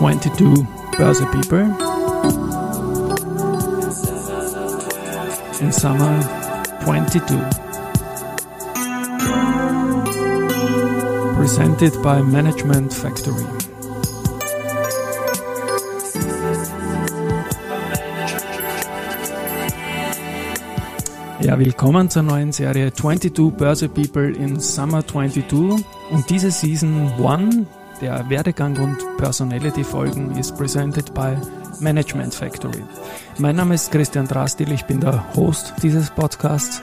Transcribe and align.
22 0.00 0.66
Börse 0.96 1.26
People 1.26 1.76
in 5.60 5.70
summer 5.70 6.18
22. 6.84 7.36
Presented 11.36 11.92
by 12.02 12.22
Management 12.22 12.94
Factory. 12.94 13.44
Ja, 21.42 21.58
willkommen 21.58 22.08
zur 22.08 22.22
neuen 22.22 22.52
Serie 22.52 22.94
22 22.94 23.52
Börse 23.52 23.90
People 23.90 24.30
in 24.30 24.60
Summer 24.60 25.06
22 25.06 25.84
und 26.10 26.30
diese 26.30 26.50
Season 26.50 27.12
1 27.22 27.66
der 28.00 28.28
Werdegang 28.30 28.76
und 28.78 28.96
Personality 29.18 29.84
Folgen 29.84 30.36
ist 30.36 30.56
presented 30.56 31.12
by 31.12 31.36
Management 31.80 32.34
Factory. 32.34 32.82
Mein 33.38 33.56
Name 33.56 33.74
ist 33.74 33.92
Christian 33.92 34.26
Drastil, 34.26 34.72
ich 34.72 34.84
bin 34.84 35.00
der 35.00 35.34
Host 35.34 35.74
dieses 35.82 36.10
Podcasts 36.10 36.82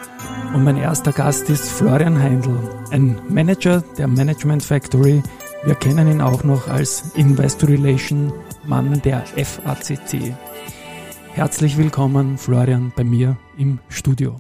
und 0.54 0.64
mein 0.64 0.78
erster 0.78 1.12
Gast 1.12 1.50
ist 1.50 1.70
Florian 1.70 2.22
Heindl, 2.22 2.58
ein 2.92 3.20
Manager 3.30 3.84
der 3.98 4.08
Management 4.08 4.64
Factory. 4.64 5.24
Wir 5.64 5.76
kennen 5.76 6.08
ihn 6.08 6.22
auch 6.22 6.44
noch 6.44 6.68
als 6.68 7.12
Investor 7.16 7.70
Relation 7.70 8.32
Mann 8.66 9.02
der 9.02 9.24
FACC. 9.26 10.36
Herzlich 11.34 11.78
willkommen, 11.78 12.38
Florian, 12.38 12.92
bei 12.96 13.04
mir 13.04 13.38
im 13.58 13.80
Studio. 13.90 14.40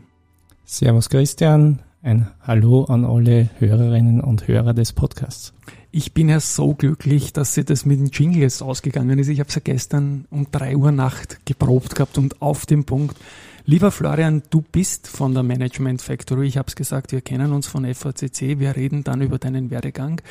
Servus 0.65 1.09
Christian, 1.09 1.79
ein 2.03 2.27
Hallo 2.41 2.85
an 2.85 3.03
alle 3.03 3.49
Hörerinnen 3.59 4.21
und 4.21 4.47
Hörer 4.47 4.73
des 4.73 4.93
Podcasts. 4.93 5.53
Ich 5.91 6.13
bin 6.13 6.29
ja 6.29 6.39
so 6.39 6.73
glücklich, 6.73 7.33
dass 7.33 7.53
sie 7.53 7.63
das 7.63 7.85
mit 7.85 7.99
den 7.99 8.07
Jingles 8.07 8.61
ausgegangen 8.61 9.17
ist. 9.19 9.29
Ich 9.29 9.39
habe 9.39 9.49
es 9.49 9.55
ja 9.55 9.61
gestern 9.63 10.25
um 10.29 10.47
drei 10.51 10.75
Uhr 10.75 10.91
Nacht 10.91 11.45
geprobt 11.45 11.95
gehabt 11.95 12.17
und 12.17 12.41
auf 12.41 12.65
dem 12.65 12.83
Punkt. 12.83 13.17
Lieber 13.65 13.91
Florian, 13.91 14.43
du 14.49 14.61
bist 14.61 15.07
von 15.07 15.33
der 15.33 15.43
Management 15.43 16.01
Factory. 16.01 16.47
Ich 16.47 16.57
habe 16.57 16.67
es 16.67 16.75
gesagt, 16.75 17.11
wir 17.11 17.21
kennen 17.21 17.51
uns 17.51 17.67
von 17.67 17.85
FACC. 17.85 18.59
Wir 18.59 18.75
reden 18.75 19.03
dann 19.03 19.21
über 19.21 19.39
deinen 19.39 19.71
Werdegang. 19.71 20.21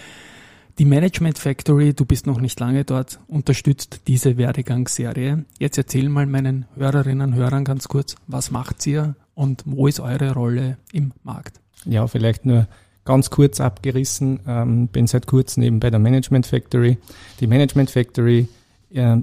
Die 0.79 0.85
Management 0.85 1.39
Factory, 1.39 1.95
du 1.95 2.05
bist 2.05 2.27
noch 2.27 2.39
nicht 2.39 2.61
lange 2.61 2.85
dort, 2.85 3.19
unterstützt 3.29 4.03
diese 4.09 4.37
Werdegangsserie. 4.37 5.47
Jetzt 5.59 5.79
erzähl 5.79 6.11
mal 6.11 6.27
meinen 6.27 6.67
Hörerinnen 6.77 7.33
und 7.33 7.35
Hörern 7.35 7.65
ganz 7.65 7.89
kurz, 7.89 8.15
was 8.27 8.51
macht 8.51 8.87
ihr 8.87 9.17
und 9.35 9.63
wo 9.65 9.87
ist 9.87 10.01
eure 10.01 10.35
Rolle 10.35 10.77
im 10.93 11.13
Markt? 11.23 11.61
Ja, 11.87 12.07
vielleicht 12.07 12.45
nur 12.45 12.69
ganz 13.07 13.31
kurz 13.31 13.61
abgerissen. 13.61 14.41
Ähm, 14.47 14.89
bin 14.89 15.07
seit 15.07 15.27
kurzem 15.27 15.63
eben 15.63 15.81
bei 15.81 15.89
der 15.89 16.01
Management 16.01 16.47
Factory. 16.47 16.99
Die 17.41 17.47
Management 17.47 17.91
Factory 17.91 18.49
äh, 18.93 19.17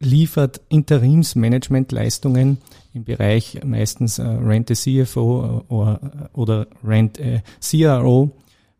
liefert 0.00 0.60
Interimsmanagementleistungen 0.68 2.58
im 2.94 3.04
Bereich 3.04 3.60
meistens 3.64 4.18
äh, 4.18 4.22
Rent 4.22 4.70
a 4.70 4.74
CFO 4.74 5.64
äh, 5.68 5.72
oder, 5.72 6.28
oder 6.32 6.66
Rent 6.84 7.20
a 7.20 7.42
CRO, 7.60 8.30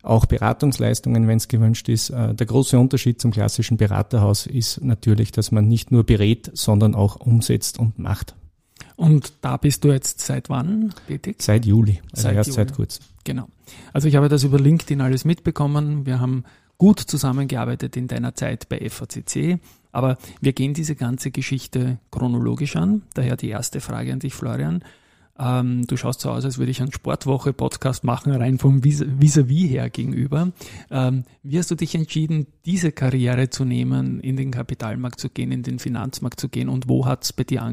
auch 0.01 0.25
Beratungsleistungen, 0.25 1.27
wenn 1.27 1.37
es 1.37 1.47
gewünscht 1.47 1.89
ist. 1.89 2.09
Äh, 2.09 2.33
der 2.33 2.45
große 2.45 2.77
Unterschied 2.77 3.19
zum 3.19 3.31
klassischen 3.31 3.77
Beraterhaus 3.77 4.45
ist 4.45 4.83
natürlich, 4.83 5.31
dass 5.31 5.51
man 5.51 5.67
nicht 5.67 5.91
nur 5.91 6.03
berät, 6.03 6.51
sondern 6.53 6.95
auch 6.95 7.17
umsetzt 7.17 7.79
und 7.79 7.99
macht. 7.99 8.35
Und 8.99 9.31
da 9.39 9.55
bist 9.55 9.85
du 9.85 9.93
jetzt 9.93 10.19
seit 10.19 10.49
wann 10.49 10.93
tätig? 11.07 11.37
Seit 11.41 11.65
Juli, 11.65 12.01
also 12.11 12.23
seit 12.23 12.35
erst 12.35 12.49
Juli. 12.49 12.55
seit 12.55 12.73
kurzem. 12.73 13.05
Genau. 13.23 13.47
Also 13.93 14.09
ich 14.09 14.17
habe 14.17 14.27
das 14.27 14.43
über 14.43 14.59
LinkedIn 14.59 14.99
alles 14.99 15.23
mitbekommen. 15.23 16.05
Wir 16.05 16.19
haben 16.19 16.43
gut 16.77 16.99
zusammengearbeitet 16.99 17.95
in 17.95 18.07
deiner 18.07 18.35
Zeit 18.35 18.67
bei 18.67 18.89
FACC. 18.89 19.59
Aber 19.93 20.17
wir 20.41 20.51
gehen 20.51 20.73
diese 20.73 20.95
ganze 20.95 21.31
Geschichte 21.31 21.99
chronologisch 22.11 22.75
an. 22.75 23.03
Daher 23.13 23.37
die 23.37 23.47
erste 23.47 23.79
Frage 23.79 24.11
an 24.11 24.19
dich, 24.19 24.33
Florian. 24.33 24.83
Ähm, 25.39 25.87
du 25.87 25.95
schaust 25.95 26.19
so 26.19 26.31
aus, 26.31 26.43
als 26.43 26.57
würde 26.57 26.71
ich 26.71 26.81
einen 26.81 26.91
Sportwoche-Podcast 26.91 28.03
machen, 28.03 28.33
rein 28.33 28.57
vom 28.57 28.83
Vis-à-vis 28.83 29.69
her 29.69 29.89
gegenüber. 29.89 30.51
Ähm, 30.91 31.23
wie 31.41 31.57
hast 31.57 31.71
du 31.71 31.75
dich 31.75 31.95
entschieden, 31.95 32.47
diese 32.65 32.91
Karriere 32.91 33.49
zu 33.49 33.63
nehmen, 33.63 34.19
in 34.19 34.35
den 34.35 34.51
Kapitalmarkt 34.51 35.21
zu 35.21 35.29
gehen, 35.29 35.53
in 35.53 35.63
den 35.63 35.79
Finanzmarkt 35.79 36.41
zu 36.41 36.49
gehen 36.49 36.67
und 36.67 36.89
wo 36.89 37.05
hat 37.05 37.23
es 37.23 37.31
bei 37.31 37.45
dir 37.45 37.63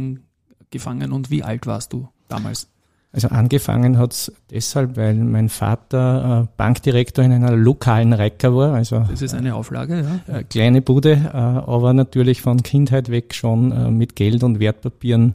angefangen 0.66 1.12
und 1.12 1.30
wie 1.30 1.42
alt 1.42 1.66
warst 1.66 1.92
du 1.92 2.08
damals? 2.28 2.68
Also 3.12 3.28
angefangen 3.28 3.98
hat's 3.98 4.30
deshalb, 4.50 4.96
weil 4.96 5.14
mein 5.14 5.48
Vater 5.48 6.42
äh, 6.44 6.48
Bankdirektor 6.58 7.24
in 7.24 7.32
einer 7.32 7.52
lokalen 7.52 8.12
Recker 8.12 8.54
war. 8.54 8.74
Also, 8.74 9.06
das 9.08 9.22
ist 9.22 9.32
eine 9.32 9.54
Auflage, 9.54 10.20
ja. 10.28 10.34
Äh, 10.34 10.44
kleine 10.44 10.82
Bude, 10.82 11.12
äh, 11.12 11.36
aber 11.36 11.94
natürlich 11.94 12.42
von 12.42 12.62
Kindheit 12.62 13.10
weg 13.10 13.32
schon 13.32 13.72
äh, 13.72 13.90
mit 13.90 14.16
Geld 14.16 14.42
und 14.42 14.60
Wertpapieren 14.60 15.34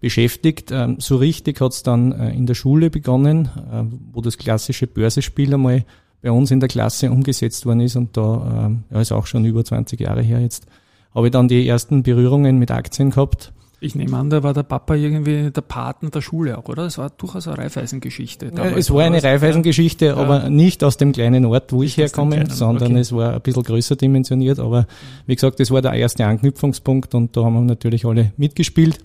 beschäftigt. 0.00 0.72
Ähm, 0.72 0.96
so 0.98 1.16
richtig 1.16 1.60
hat's 1.60 1.84
dann 1.84 2.10
äh, 2.10 2.30
in 2.30 2.46
der 2.46 2.54
Schule 2.54 2.90
begonnen, 2.90 3.48
äh, 3.70 3.84
wo 4.12 4.22
das 4.22 4.36
klassische 4.36 4.88
Börsespiel 4.88 5.54
einmal 5.54 5.84
bei 6.22 6.32
uns 6.32 6.50
in 6.50 6.58
der 6.58 6.68
Klasse 6.68 7.12
umgesetzt 7.12 7.64
worden 7.64 7.80
ist 7.80 7.94
und 7.94 8.16
da, 8.16 8.66
ähm, 8.66 8.84
ja, 8.90 9.00
ist 9.00 9.12
auch 9.12 9.26
schon 9.26 9.44
über 9.44 9.64
20 9.64 10.00
Jahre 10.00 10.22
her 10.22 10.40
jetzt, 10.40 10.66
habe 11.14 11.28
ich 11.28 11.32
dann 11.32 11.46
die 11.46 11.68
ersten 11.68 12.02
Berührungen 12.02 12.58
mit 12.58 12.72
Aktien 12.72 13.10
gehabt 13.10 13.52
ich 13.80 13.94
nehme 13.94 14.16
an, 14.16 14.28
da 14.28 14.42
war 14.42 14.52
der 14.52 14.62
Papa 14.62 14.94
irgendwie 14.94 15.50
der 15.50 15.60
Paten 15.62 16.10
der 16.10 16.20
Schule 16.20 16.58
auch, 16.58 16.68
oder? 16.68 16.84
Es 16.84 16.98
war 16.98 17.10
durchaus 17.10 17.48
eine 17.48 17.58
Reifeisengeschichte. 17.58 18.52
Ja, 18.54 18.64
es 18.66 18.92
war 18.92 19.04
eine 19.04 19.22
Reifeisengeschichte, 19.22 20.06
ja. 20.06 20.16
aber 20.16 20.50
nicht 20.50 20.84
aus 20.84 20.98
dem 20.98 21.12
kleinen 21.12 21.46
Ort, 21.46 21.72
wo 21.72 21.82
ich 21.82 21.96
herkomme, 21.96 22.44
sondern 22.50 22.92
okay. 22.92 23.00
es 23.00 23.12
war 23.12 23.34
ein 23.34 23.40
bisschen 23.40 23.62
größer 23.62 23.96
dimensioniert. 23.96 24.58
Aber 24.58 24.86
wie 25.26 25.34
gesagt, 25.34 25.60
das 25.60 25.70
war 25.70 25.80
der 25.80 25.94
erste 25.94 26.26
Anknüpfungspunkt 26.26 27.14
und 27.14 27.36
da 27.36 27.44
haben 27.44 27.54
wir 27.54 27.62
natürlich 27.62 28.04
alle 28.04 28.32
mitgespielt. 28.36 28.98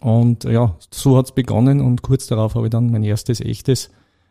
Und 0.00 0.44
ja, 0.44 0.76
so 0.90 1.18
hat's 1.18 1.32
begonnen 1.32 1.82
und 1.82 2.00
kurz 2.00 2.26
darauf 2.26 2.54
habe 2.54 2.66
ich 2.66 2.70
dann 2.70 2.90
mein 2.90 3.04
erstes 3.04 3.40
echtes 3.40 3.90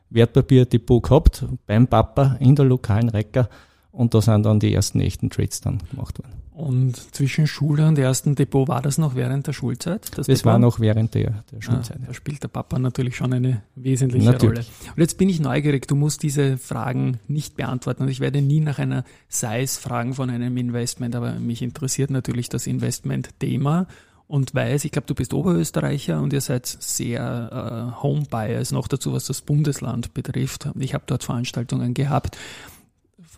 Wertpapierdepot 0.10 1.04
gehabt 1.04 1.46
beim 1.68 1.88
Papa 1.88 2.38
in 2.40 2.56
der 2.56 2.66
lokalen 2.66 3.10
Recker 3.10 3.50
und 3.92 4.14
da 4.14 4.22
sind 4.22 4.44
dann 4.44 4.60
die 4.60 4.74
ersten 4.74 5.00
echten 5.00 5.30
Trades 5.30 5.62
dann 5.62 5.80
gemacht 5.92 6.20
worden. 6.20 6.40
Und 6.60 7.16
zwischen 7.16 7.48
Schule 7.48 7.88
und 7.88 7.98
ersten 7.98 8.36
Depot 8.36 8.68
war 8.68 8.82
das 8.82 8.98
noch 8.98 9.16
während 9.16 9.48
der 9.48 9.54
Schulzeit? 9.54 10.12
Das, 10.18 10.28
das 10.28 10.44
war 10.44 10.60
noch 10.60 10.82
während 10.82 11.16
der, 11.16 11.46
der 11.54 11.62
Schulzeit. 11.62 12.00
Ah, 12.02 12.08
da 12.08 12.14
spielt 12.14 12.44
der 12.44 12.50
Papa 12.50 12.78
natürlich 12.78 13.16
schon 13.16 13.32
eine 13.32 13.62
wesentliche 13.76 14.26
natürlich. 14.26 14.68
Rolle. 14.68 14.92
Und 14.94 15.02
jetzt 15.02 15.18
bin 15.18 15.30
ich 15.30 15.40
neugierig, 15.40 15.88
du 15.88 15.96
musst 15.96 16.22
diese 16.22 16.58
Fragen 16.58 17.20
nicht 17.30 17.56
beantworten. 17.56 18.04
Und 18.04 18.10
ich 18.10 18.20
werde 18.20 18.42
nie 18.42 18.60
nach 18.60 18.78
einer 18.78 19.06
Size 19.30 19.80
fragen 19.80 20.16
von 20.16 20.30
einem 20.30 20.58
Investment, 20.58 21.16
aber 21.16 21.36
mich 21.36 21.62
interessiert 21.62 22.10
natürlich 22.10 22.50
das 22.50 22.68
Investment-Thema 22.68 23.88
und 24.28 24.54
weiß, 24.54 24.84
ich 24.84 24.92
glaube, 24.92 25.08
du 25.08 25.16
bist 25.16 25.34
Oberösterreicher 25.34 26.22
und 26.22 26.34
ihr 26.34 26.42
seid 26.42 26.68
sehr 26.68 27.96
äh, 27.98 28.04
Home-Bias, 28.04 28.74
noch 28.74 28.90
dazu, 28.90 29.14
was 29.14 29.26
das 29.26 29.42
Bundesland 29.42 30.14
betrifft. 30.14 30.70
Ich 30.78 30.94
habe 30.94 31.06
dort 31.08 31.24
Veranstaltungen 31.24 31.94
gehabt. 31.94 32.38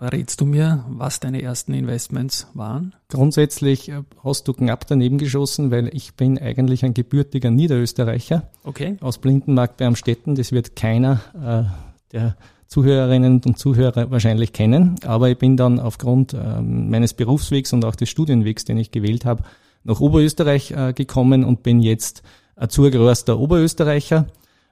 Verrätst 0.02 0.42
du 0.42 0.48
mir, 0.48 0.84
was 0.90 1.20
deine 1.20 1.44
ersten 1.44 1.76
Investments 1.76 2.48
waren? 2.56 2.96
Grundsätzlich 3.10 3.90
äh, 3.90 4.02
hast 4.24 4.48
du 4.48 4.54
knapp 4.54 4.88
daneben 4.88 5.20
geschossen, 5.20 5.70
weil 5.70 5.96
ich 5.96 6.16
bin 6.16 6.40
eigentlich 6.40 6.84
ein 6.84 6.96
gebürtiger 6.96 7.52
Niederösterreicher. 7.52 8.50
Okay. 8.64 8.98
Aus 9.00 9.20
Blindenmarkt 9.20 9.78
bei 9.78 9.86
Amstetten. 9.86 10.34
Das 10.34 10.52
wird 10.52 10.76
keiner 10.76 11.22
äh, 11.36 12.14
der 12.14 12.36
Zuhörerinnen 12.66 13.44
und 13.46 13.60
Zuhörer 13.60 14.10
wahrscheinlich 14.10 14.54
kennen. 14.54 14.96
Aber 15.06 15.30
ich 15.30 15.38
bin 15.38 15.56
dann 15.56 15.80
aufgrund 15.80 16.34
äh, 16.34 16.60
meines 16.60 17.14
Berufswegs 17.14 17.72
und 17.72 17.86
auch 17.86 17.96
des 17.96 18.10
Studienwegs, 18.10 18.66
den 18.66 18.78
ich 18.78 18.90
gewählt 18.90 19.26
habe, 19.26 19.44
nach 19.84 20.00
Oberösterreich 20.00 20.72
äh, 20.72 20.94
gekommen 20.94 21.44
und 21.44 21.62
bin 21.62 21.80
jetzt 21.80 22.24
ein 22.56 22.72
zugeroster 22.72 23.38
Oberösterreicher 23.38 24.26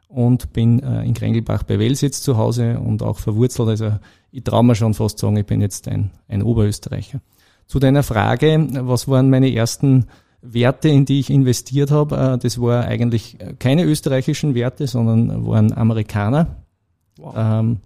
und 0.09 0.52
bin 0.53 0.81
äh, 0.81 1.03
in 1.03 1.14
Krengelbach 1.14 1.64
bei 1.64 1.80
Wels 1.80 2.02
jetzt 2.02 2.24
zu 2.24 2.36
Hause 2.36 2.80
und 2.80 3.02
auch 3.03 3.20
verwurzelt. 3.20 3.70
Also 3.70 3.92
ich 4.31 4.44
traue 4.44 4.64
mir 4.64 4.75
schon 4.75 4.94
fast 4.94 5.20
sagen, 5.20 5.38
ich 5.38 5.46
bin 5.46 5.62
jetzt 5.62 5.88
ein, 5.88 6.11
ein 6.28 6.44
Oberösterreicher. 6.44 7.22
Zu 7.67 7.79
deiner 7.79 8.03
Frage, 8.03 8.67
was 8.82 9.08
waren 9.08 9.29
meine 9.29 9.53
ersten 9.53 10.08
Werte, 10.41 10.90
in 10.90 11.06
die 11.06 11.20
ich 11.20 11.29
investiert 11.29 11.91
habe? 11.91 12.17
Äh, 12.17 12.38
das 12.40 12.59
war 12.59 12.85
eigentlich 12.85 13.38
keine 13.59 13.84
österreichischen 13.84 14.56
Werte, 14.56 14.88
sondern 14.88 15.46
waren 15.46 15.72
Amerikaner. 15.73 16.58
Wow. 17.17 17.35
Ähm, 17.38 17.78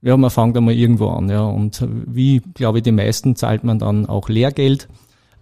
ja, 0.00 0.16
man 0.16 0.30
fängt 0.30 0.56
einmal 0.56 0.74
irgendwo 0.74 1.08
an, 1.08 1.28
ja. 1.28 1.44
Und 1.44 1.86
wie, 1.90 2.40
glaube 2.54 2.78
ich, 2.78 2.84
die 2.84 2.92
meisten 2.92 3.36
zahlt 3.36 3.64
man 3.64 3.78
dann 3.78 4.06
auch 4.06 4.28
Lehrgeld. 4.28 4.88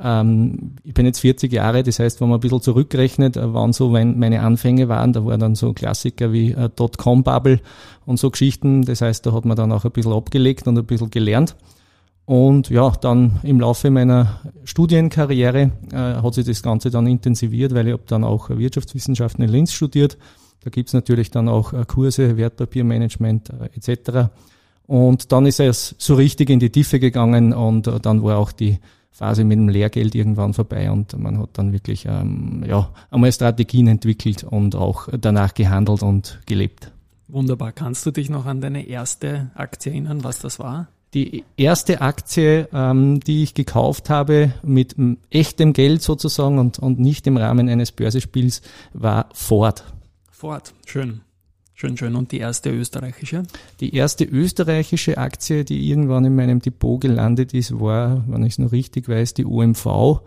Ähm, 0.00 0.73
ich 0.85 0.94
bin 0.94 1.06
jetzt 1.06 1.20
40 1.20 1.52
Jahre, 1.52 1.82
das 1.82 1.99
heißt, 1.99 2.20
wenn 2.20 2.29
man 2.29 2.38
ein 2.38 2.41
bisschen 2.41 2.61
zurückrechnet, 2.61 3.37
äh, 3.37 3.55
wann 3.55 3.73
so 3.73 3.91
meine 3.91 4.41
Anfänge 4.41 4.88
waren, 4.88 5.12
da 5.12 5.25
waren 5.25 5.41
dann 5.41 5.55
so 5.55 5.73
Klassiker 5.73 6.32
wie 6.32 6.52
äh, 6.52 6.69
Dotcom-Bubble 6.75 7.61
und 8.06 8.19
so 8.19 8.31
Geschichten. 8.31 8.82
Das 8.82 9.00
heißt, 9.00 9.25
da 9.25 9.32
hat 9.32 9.44
man 9.44 9.56
dann 9.56 9.73
auch 9.73 9.85
ein 9.85 9.93
bisschen 9.93 10.12
abgelegt 10.12 10.67
und 10.67 10.79
ein 10.79 10.85
bisschen 10.85 11.11
gelernt. 11.11 11.56
Und 12.26 12.70
ja, 12.70 12.91
dann 12.91 13.38
im 13.43 13.61
Laufe 13.61 13.91
meiner 13.91 14.41
Studienkarriere 14.64 15.73
äh, 15.93 15.96
hat 15.96 16.35
sich 16.35 16.46
das 16.46 16.62
Ganze 16.62 16.91
dann 16.91 17.06
intensiviert, 17.06 17.75
weil 17.75 17.87
ich 17.87 17.93
habe 17.93 18.05
dann 18.06 18.25
auch 18.25 18.49
Wirtschaftswissenschaften 18.49 19.44
in 19.44 19.50
Linz 19.50 19.73
studiert. 19.73 20.17
Da 20.64 20.70
gibt's 20.70 20.94
natürlich 20.94 21.31
dann 21.31 21.49
auch 21.49 21.75
äh, 21.75 21.85
Kurse, 21.87 22.38
Wertpapiermanagement 22.38 23.50
äh, 23.50 23.76
etc. 23.76 24.31
Und 24.87 25.32
dann 25.32 25.44
ist 25.44 25.61
es 25.61 25.94
so 25.99 26.14
richtig 26.14 26.49
in 26.49 26.61
die 26.61 26.70
Tiefe 26.70 26.99
gegangen 26.99 27.52
und 27.52 27.87
äh, 27.87 28.00
dann 28.00 28.23
war 28.23 28.38
auch 28.38 28.52
die 28.52 28.79
Phase 29.14 29.44
mit 29.44 29.56
dem 29.56 29.69
Lehrgeld 29.69 30.16
irgendwann 30.16 30.55
vorbei 30.55 30.90
und 30.90 31.16
man 31.16 31.38
hat 31.38 31.50
dann 31.52 31.72
wirklich 31.72 32.05
ähm, 32.05 32.64
ja, 32.66 32.90
einmal 33.12 33.31
Strategien 33.31 33.87
entwickelt 33.87 34.43
und 34.43 34.75
auch 34.75 35.08
danach 35.20 35.55
gehandelt 35.55 36.02
und 36.02 36.40
gelebt. 36.46 36.90
Wunderbar. 37.28 37.70
Kannst 37.70 38.05
du 38.06 38.11
dich 38.11 38.28
noch 38.28 38.44
an 38.44 38.61
deine 38.61 38.88
erste 38.88 39.52
Aktie 39.55 39.93
erinnern, 39.93 40.25
was 40.25 40.40
das 40.40 40.58
war? 40.58 40.88
Die 41.14 41.44
erste 41.56 42.00
Aktie, 42.00 42.69
ähm, 42.72 43.20
die 43.20 43.44
ich 43.44 43.55
gekauft 43.55 44.11
habe 44.11 44.52
mit 44.64 44.96
echtem 45.31 45.75
Geld 45.75 46.02
sozusagen 46.02 46.58
und, 46.58 46.81
und 46.81 46.99
nicht 46.99 47.28
im 47.28 47.37
Rahmen 47.37 47.69
eines 47.69 47.93
Börsespiels, 47.93 48.62
war 48.94 49.28
Ford. 49.32 49.84
Ford, 50.32 50.75
schön. 50.87 51.20
Schön, 51.76 51.96
schön. 51.96 52.14
Und 52.14 52.30
die 52.30 52.38
erste 52.38 52.70
österreichische? 52.70 53.42
Die 53.80 53.96
erste 53.96 54.24
österreichische 54.24 55.18
Aktie, 55.18 55.64
die 55.64 55.90
irgendwann 55.90 56.24
in 56.24 56.36
meinem 56.36 56.60
Depot 56.60 57.00
gelandet 57.00 57.52
ist, 57.52 57.80
war, 57.80 58.24
wenn 58.28 58.44
ich 58.44 58.54
es 58.54 58.58
noch 58.58 58.70
richtig 58.70 59.08
weiß, 59.08 59.34
die 59.34 59.44
OMV 59.44 60.20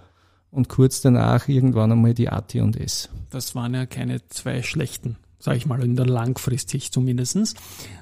und 0.51 0.67
kurz 0.67 0.99
danach 0.99 1.47
irgendwann 1.47 1.93
einmal 1.93 2.13
die 2.13 2.27
AT&S. 2.27 3.09
Das 3.29 3.55
waren 3.55 3.73
ja 3.73 3.85
keine 3.85 4.27
zwei 4.27 4.61
schlechten, 4.61 5.15
sage 5.39 5.57
ich 5.57 5.65
mal, 5.65 5.81
in 5.81 5.95
der 5.95 6.05
Langfristsicht 6.05 6.93
zumindestens. 6.93 7.53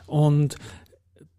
Und 0.08 0.56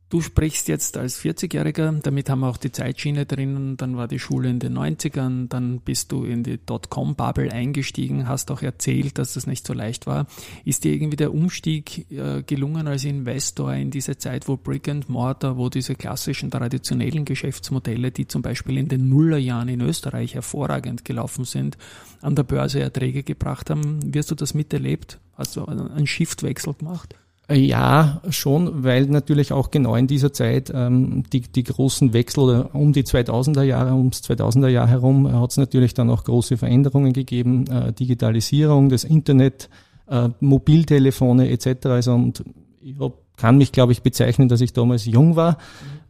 Du 0.09 0.21
sprichst 0.21 0.69
jetzt 0.69 0.97
als 0.97 1.21
40-Jähriger, 1.21 2.01
damit 2.01 2.31
haben 2.31 2.39
wir 2.41 2.49
auch 2.49 2.59
die 2.59 2.71
Zeitschiene 2.71 3.27
drin, 3.27 3.77
dann 3.77 3.97
war 3.97 4.07
die 4.07 4.21
Schule 4.21 4.49
in 4.49 4.61
den 4.61 4.79
90ern, 4.79 5.49
dann 5.49 5.81
bist 5.81 6.13
du 6.13 6.23
in 6.23 6.45
die 6.45 6.65
Dotcom-Bubble 6.65 7.51
eingestiegen, 7.51 8.29
hast 8.29 8.53
auch 8.53 8.63
erzählt, 8.63 9.19
dass 9.19 9.35
das 9.35 9.49
nicht 9.49 9.67
so 9.67 9.73
leicht 9.73 10.07
war. 10.07 10.29
Ist 10.65 10.85
dir 10.85 10.93
irgendwie 10.93 11.17
der 11.17 11.35
Umstieg 11.35 12.09
äh, 12.13 12.45
gelungen 12.45 12.87
als 12.87 13.03
Investor 13.03 13.75
in 13.75 13.91
diese 13.91 14.17
Zeit, 14.17 14.47
wo 14.47 14.57
Brick 14.57 14.89
and 14.89 15.09
Mortar, 15.09 15.57
wo 15.57 15.71
diese 15.71 15.97
klassischen 15.97 16.53
traditionellen 16.53 17.25
Geschäftsmodelle, 17.25 18.13
die 18.13 18.29
zum 18.29 18.43
Beispiel 18.43 18.79
in 18.79 18.87
den 18.87 19.09
Nullerjahren 19.09 19.69
in 19.69 19.81
Österreich 19.81 20.37
hervorragend 20.37 21.05
gelaufen 21.05 21.45
sind, 21.45 21.79
an 22.23 22.37
der 22.37 22.45
Börse 22.45 22.79
Erträge 22.79 23.25
gebracht 23.25 23.71
haben? 23.71 24.15
Wirst 24.15 24.31
du 24.31 24.37
das 24.37 24.55
miterlebt? 24.55 25.19
Hast 25.35 25.57
du 25.57 25.65
einen 25.65 26.07
Shiftwechsel 26.07 26.75
gemacht? 26.75 27.17
Ja, 27.49 28.21
schon, 28.29 28.83
weil 28.83 29.07
natürlich 29.07 29.53
auch 29.53 29.71
genau 29.71 29.95
in 29.95 30.09
dieser 30.09 30.33
Zeit 30.33 30.73
ähm, 30.75 31.23
die, 31.33 31.43
die 31.43 31.63
großen 31.63 32.13
Wechsel 32.13 32.69
um 32.73 32.93
die 32.93 33.05
2000er 33.05 33.63
Jahre, 33.63 33.95
ums 33.95 34.21
2000er 34.23 34.67
Jahr 34.67 34.89
herum, 34.89 35.33
hat 35.33 35.53
es 35.53 35.57
natürlich 35.57 35.95
dann 35.95 36.11
auch 36.11 36.25
große 36.25 36.57
Veränderungen 36.57 37.13
gegeben, 37.13 37.65
äh, 37.69 37.93
Digitalisierung, 37.93 38.89
das 38.89 39.05
Internet, 39.05 39.69
äh, 40.09 40.29
Mobiltelefone 40.41 41.49
etc. 41.49 41.87
Also, 41.87 42.15
und 42.15 42.43
ich 42.81 42.99
hab, 42.99 43.13
kann 43.37 43.59
mich, 43.59 43.71
glaube 43.71 43.93
ich, 43.93 44.03
bezeichnen, 44.03 44.49
dass 44.49 44.61
ich 44.61 44.73
damals 44.73 45.05
jung 45.05 45.37
war 45.37 45.59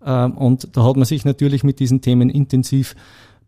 mhm. 0.01 0.09
äh, 0.09 0.39
und 0.39 0.75
da 0.75 0.85
hat 0.85 0.97
man 0.97 1.05
sich 1.05 1.27
natürlich 1.27 1.65
mit 1.65 1.81
diesen 1.81 2.01
Themen 2.01 2.31
intensiv 2.31 2.97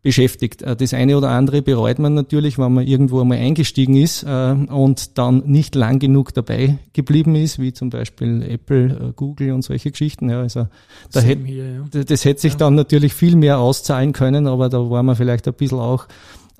beschäftigt. 0.02 0.62
Äh, 0.62 0.76
das 0.76 0.94
eine 0.94 1.16
oder 1.16 1.30
andere 1.30 1.62
bereut 1.62 1.98
man 1.98 2.14
natürlich, 2.14 2.58
wenn 2.58 2.72
man 2.72 2.86
irgendwo 2.86 3.20
einmal 3.20 3.38
eingestiegen 3.38 3.96
ist 3.96 4.22
äh, 4.22 4.52
und 4.52 5.18
dann 5.18 5.42
nicht 5.46 5.74
lang 5.74 5.98
genug 5.98 6.34
dabei 6.34 6.78
geblieben 6.92 7.34
ist, 7.34 7.58
wie 7.58 7.72
zum 7.72 7.90
Beispiel 7.90 8.42
Apple, 8.42 8.86
äh, 8.86 9.12
Google 9.14 9.52
und 9.52 9.62
solche 9.62 9.90
Geschichten. 9.90 10.30
Ja, 10.30 10.40
also 10.40 10.68
da 11.12 11.20
hätte, 11.20 11.44
hier, 11.44 11.86
ja. 11.92 12.04
das 12.04 12.24
hätte 12.24 12.40
sich 12.40 12.52
ja. 12.52 12.58
dann 12.58 12.74
natürlich 12.74 13.14
viel 13.14 13.36
mehr 13.36 13.58
auszahlen 13.58 14.12
können, 14.12 14.46
aber 14.46 14.68
da 14.68 14.90
war 14.90 15.02
man 15.02 15.16
vielleicht 15.16 15.46
ein 15.48 15.54
bisschen 15.54 15.78
auch 15.78 16.06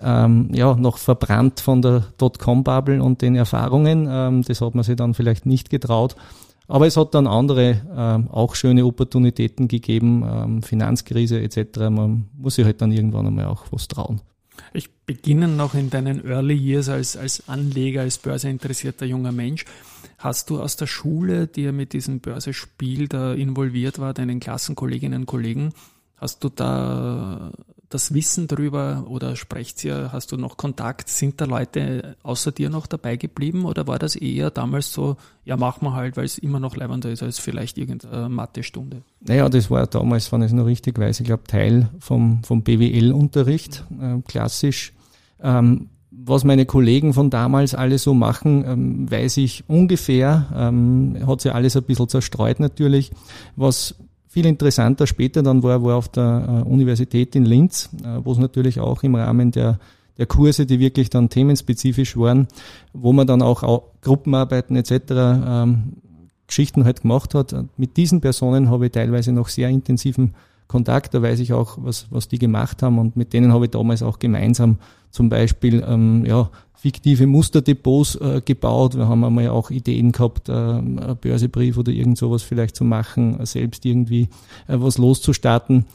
ähm, 0.01 0.51
ja, 0.53 0.75
noch 0.75 0.99
verbrannt 0.99 1.61
von 1.61 1.83
der 1.83 2.05
Dotcom-Bubble 2.19 3.03
und 3.03 3.23
den 3.23 3.35
Erfahrungen. 3.35 4.09
Ähm, 4.11 4.43
das 4.43 4.61
hat 4.61 4.75
man 4.75 4.85
sich 4.85 4.97
dann 4.97 5.15
vielleicht 5.15 5.47
nicht 5.47 5.71
getraut. 5.71 6.17
Aber 6.69 6.87
es 6.87 6.99
hat 6.99 7.15
dann 7.15 7.27
andere 7.27 7.81
ähm, 7.97 8.29
auch 8.31 8.55
schöne 8.55 8.85
Opportunitäten 8.85 9.69
gegeben, 9.69 10.23
ähm, 10.31 10.63
Finanzkrise 10.63 11.41
etc. 11.41 11.79
Man 11.91 12.29
muss 12.37 12.57
sich 12.57 12.65
halt 12.67 12.83
dann 12.83 12.93
irgendwann 12.93 13.27
einmal 13.27 13.47
auch 13.47 13.65
was 13.71 13.89
trauen. 13.89 14.21
Ich 14.75 14.91
beginne 15.07 15.49
noch 15.49 15.75
in 15.75 15.89
deinen 15.89 16.25
Early 16.27 16.55
Years 16.55 16.91
als, 16.91 17.17
als 17.17 17.49
Anleger, 17.49 18.03
als 18.03 18.19
börseinteressierter 18.19 19.07
junger 19.07 19.33
Mensch. 19.33 19.65
Hast 20.19 20.51
du 20.51 20.61
aus 20.61 20.77
der 20.77 20.87
Schule, 20.87 21.47
die 21.47 21.63
ja 21.63 21.73
mit 21.73 21.93
diesem 21.95 22.21
Börsespiel 22.21 23.09
da 23.09 23.33
involviert 23.33 23.99
war, 23.99 24.13
deinen 24.13 24.41
Klassenkolleginnen 24.41 25.21
und 25.21 25.27
Kollegen, 25.27 25.73
hast 26.17 26.45
du 26.45 26.51
da 26.51 27.53
das 27.89 28.13
Wissen 28.13 28.49
drüber 28.49 29.05
oder 29.09 29.35
sprecht 29.35 29.83
ihr, 29.85 30.11
hast 30.13 30.33
du 30.33 30.37
noch 30.37 30.57
Kontakt? 30.57 31.09
Sind 31.09 31.41
da 31.41 31.47
Leute 31.47 32.17
außer 32.23 32.53
dir 32.53 32.69
noch 32.69 32.87
dabei 32.87 33.17
geblieben 33.17 33.65
oder 33.65 33.87
war 33.87 33.99
das 33.99 34.15
eher 34.15 34.51
damals 34.51 34.93
so, 34.93 35.17
ja, 35.45 35.57
machen 35.57 35.87
wir 35.87 35.95
halt, 35.95 36.17
weil 36.17 36.27
es 36.27 36.39
immer 36.39 36.61
noch 36.61 36.77
leibender 36.77 37.11
ist 37.11 37.23
als 37.23 37.39
vielleicht 37.39 37.79
irgendeine 37.79 38.29
Mathestunde? 38.29 39.03
Naja, 39.21 39.49
das 39.49 39.71
war 39.71 39.87
damals, 39.87 40.31
wenn 40.33 40.43
ich 40.43 40.49
es 40.49 40.53
noch 40.53 40.67
richtig 40.67 40.99
weiß, 40.99 41.21
ich 41.21 41.27
glaube, 41.27 41.45
Teil 41.45 41.89
vom, 41.99 42.43
vom 42.45 42.63
BWL-Unterricht, 42.63 43.85
äh, 44.01 44.21
klassisch. 44.27 44.93
Ähm, 45.41 45.89
was 46.11 46.45
meine 46.45 46.67
Kollegen 46.67 47.15
von 47.15 47.31
damals 47.31 47.75
alle 47.75 47.99
so 47.99 48.13
machen, 48.13 48.65
ähm, 48.67 49.11
weiß 49.11 49.37
ich 49.39 49.65
ungefähr. 49.69 50.47
Ähm, 50.55 51.17
hat 51.27 51.41
sich 51.41 51.53
alles 51.53 51.77
ein 51.77 51.85
bisschen 51.85 52.09
zerstreut 52.09 52.61
natürlich. 52.61 53.13
Was 53.57 53.95
viel 54.29 54.47
interessanter 54.47 55.07
später 55.07 55.43
dann 55.43 55.63
war, 55.63 55.83
war 55.83 55.97
auf 55.97 56.09
der 56.09 56.65
äh, 56.67 56.69
Universität 56.69 57.35
in 57.35 57.45
Linz, 57.45 57.89
äh, 58.05 58.21
wo 58.23 58.33
es 58.33 58.39
natürlich 58.39 58.79
auch 58.79 59.03
im 59.03 59.15
Rahmen 59.15 59.51
der, 59.51 59.79
der 60.19 60.27
Kurse, 60.27 60.67
die 60.67 60.79
wirklich 60.79 61.11
dann 61.11 61.31
themenspezifisch 61.31 62.17
waren, 62.17 62.47
wo 62.93 63.13
man 63.13 63.27
dann 63.27 63.43
auch, 63.43 63.83
Gruppenarbeiten 64.03 64.77
etc. 64.77 64.93
Ähm, 65.11 65.95
Geschichten 66.47 66.85
halt 66.85 67.03
gemacht 67.03 67.35
hat. 67.35 67.55
Mit 67.77 67.97
diesen 67.97 68.21
Personen 68.21 68.71
habe 68.71 68.87
ich 68.87 68.93
teilweise 68.93 69.33
noch 69.33 69.49
sehr 69.49 69.69
intensiven 69.69 70.35
Kontakt, 70.69 71.15
da 71.15 71.23
weiß 71.23 71.41
ich 71.41 71.55
auch, 71.55 71.79
was, 71.81 72.07
was 72.11 72.29
die 72.29 72.39
gemacht 72.39 72.83
haben 72.83 72.99
und 72.99 73.17
mit 73.17 73.33
denen 73.33 73.53
habe 73.53 73.65
ich 73.65 73.71
damals 73.71 74.03
auch 74.03 74.19
gemeinsam 74.19 74.77
zum 75.11 75.31
Beispiel 75.31 75.83
ähm, 75.89 76.27
ja, 76.27 76.51
fiktive 76.75 77.27
Musterdepots 77.27 78.17
äh, 78.17 78.43
gebaut. 78.45 78.97
Wir 78.97 79.09
haben 79.09 79.25
einmal 79.25 79.49
auch 79.49 79.71
Ideen 79.71 80.13
gehabt, 80.13 80.49
äh, 80.49 80.53
einen 80.53 81.17
Börsebrief 81.21 81.77
oder 81.79 81.91
irgend 81.91 82.19
sowas 82.19 82.43
vielleicht 82.43 82.77
zu 82.77 82.85
machen, 82.85 83.39
selbst 83.47 83.85
irgendwie 83.85 84.29
äh, 84.69 84.77
was 84.77 84.99
loszustarten. 84.99 85.87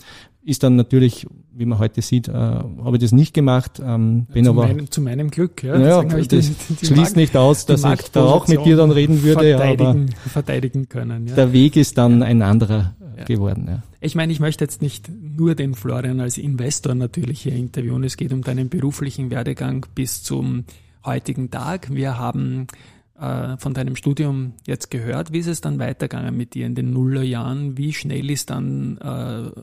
Ist 0.46 0.64
dann 0.64 0.76
natürlich, 0.76 1.26
wie 1.54 1.66
man 1.66 1.80
heute 1.80 2.02
sieht, 2.02 2.28
äh, 2.28 2.34
habe 2.34 2.98
ich 2.98 3.02
das 3.02 3.14
nicht 3.14 3.34
gemacht. 3.34 3.82
Ähm, 3.82 4.26
bin 4.34 4.44
zu, 4.44 4.50
aber, 4.50 4.64
meinem, 4.68 4.92
zu 4.92 5.02
meinem 5.02 5.30
Glück, 5.30 5.64
ja. 5.64 5.78
ja 5.80 6.04
das 6.04 6.28
die, 6.28 6.42
die 6.42 6.86
schließt 6.86 6.98
Markt, 6.98 7.16
nicht 7.16 7.38
aus, 7.38 7.66
dass 7.66 7.86
ich 7.86 8.12
da 8.12 8.26
auch 8.26 8.48
mit 8.50 8.66
dir 8.66 8.76
dann 8.76 8.92
reden 8.92 9.24
würde. 9.24 9.56
Verteidigen, 9.56 10.10
aber 10.10 10.30
verteidigen 10.30 10.90
können. 10.90 11.28
Ja. 11.28 11.36
Der 11.36 11.54
Weg 11.54 11.78
ist 11.78 11.98
dann 11.98 12.24
ein 12.24 12.42
anderer 12.42 12.94
ja. 13.18 13.26
geworden. 13.26 13.66
Ja. 13.68 13.84
Ich 14.00 14.16
meine, 14.16 14.32
ich 14.32 14.40
möchte 14.40 14.64
jetzt 14.64 14.82
nicht 14.82 15.10
nur 15.10 15.56
den 15.56 15.74
Florian 15.74 16.20
als 16.20 16.38
Investor 16.38 16.96
natürlich 16.96 17.42
hier 17.42 17.54
interviewen. 17.54 18.04
Es 18.04 18.18
geht 18.18 18.34
um 18.34 18.42
deinen 18.42 18.70
beruflichen 18.70 19.32
Werdegang 19.32 19.86
bis 19.96 20.24
zum 20.24 20.66
heutigen 21.06 21.52
Tag. 21.52 21.94
Wir 21.94 22.18
haben 22.18 22.68
äh, 23.20 23.58
von 23.58 23.74
deinem 23.74 23.96
Studium 23.96 24.54
jetzt 24.66 24.90
gehört. 24.92 25.32
Wie 25.32 25.40
ist 25.40 25.48
es 25.48 25.62
dann 25.62 25.80
weitergegangen 25.80 26.36
mit 26.36 26.54
dir 26.54 26.66
in 26.66 26.76
den 26.76 26.92
Nullerjahren? 26.92 27.78
Wie 27.78 27.94
schnell 27.94 28.30
ist 28.30 28.50
dann 28.50 28.98
äh, 28.98 29.62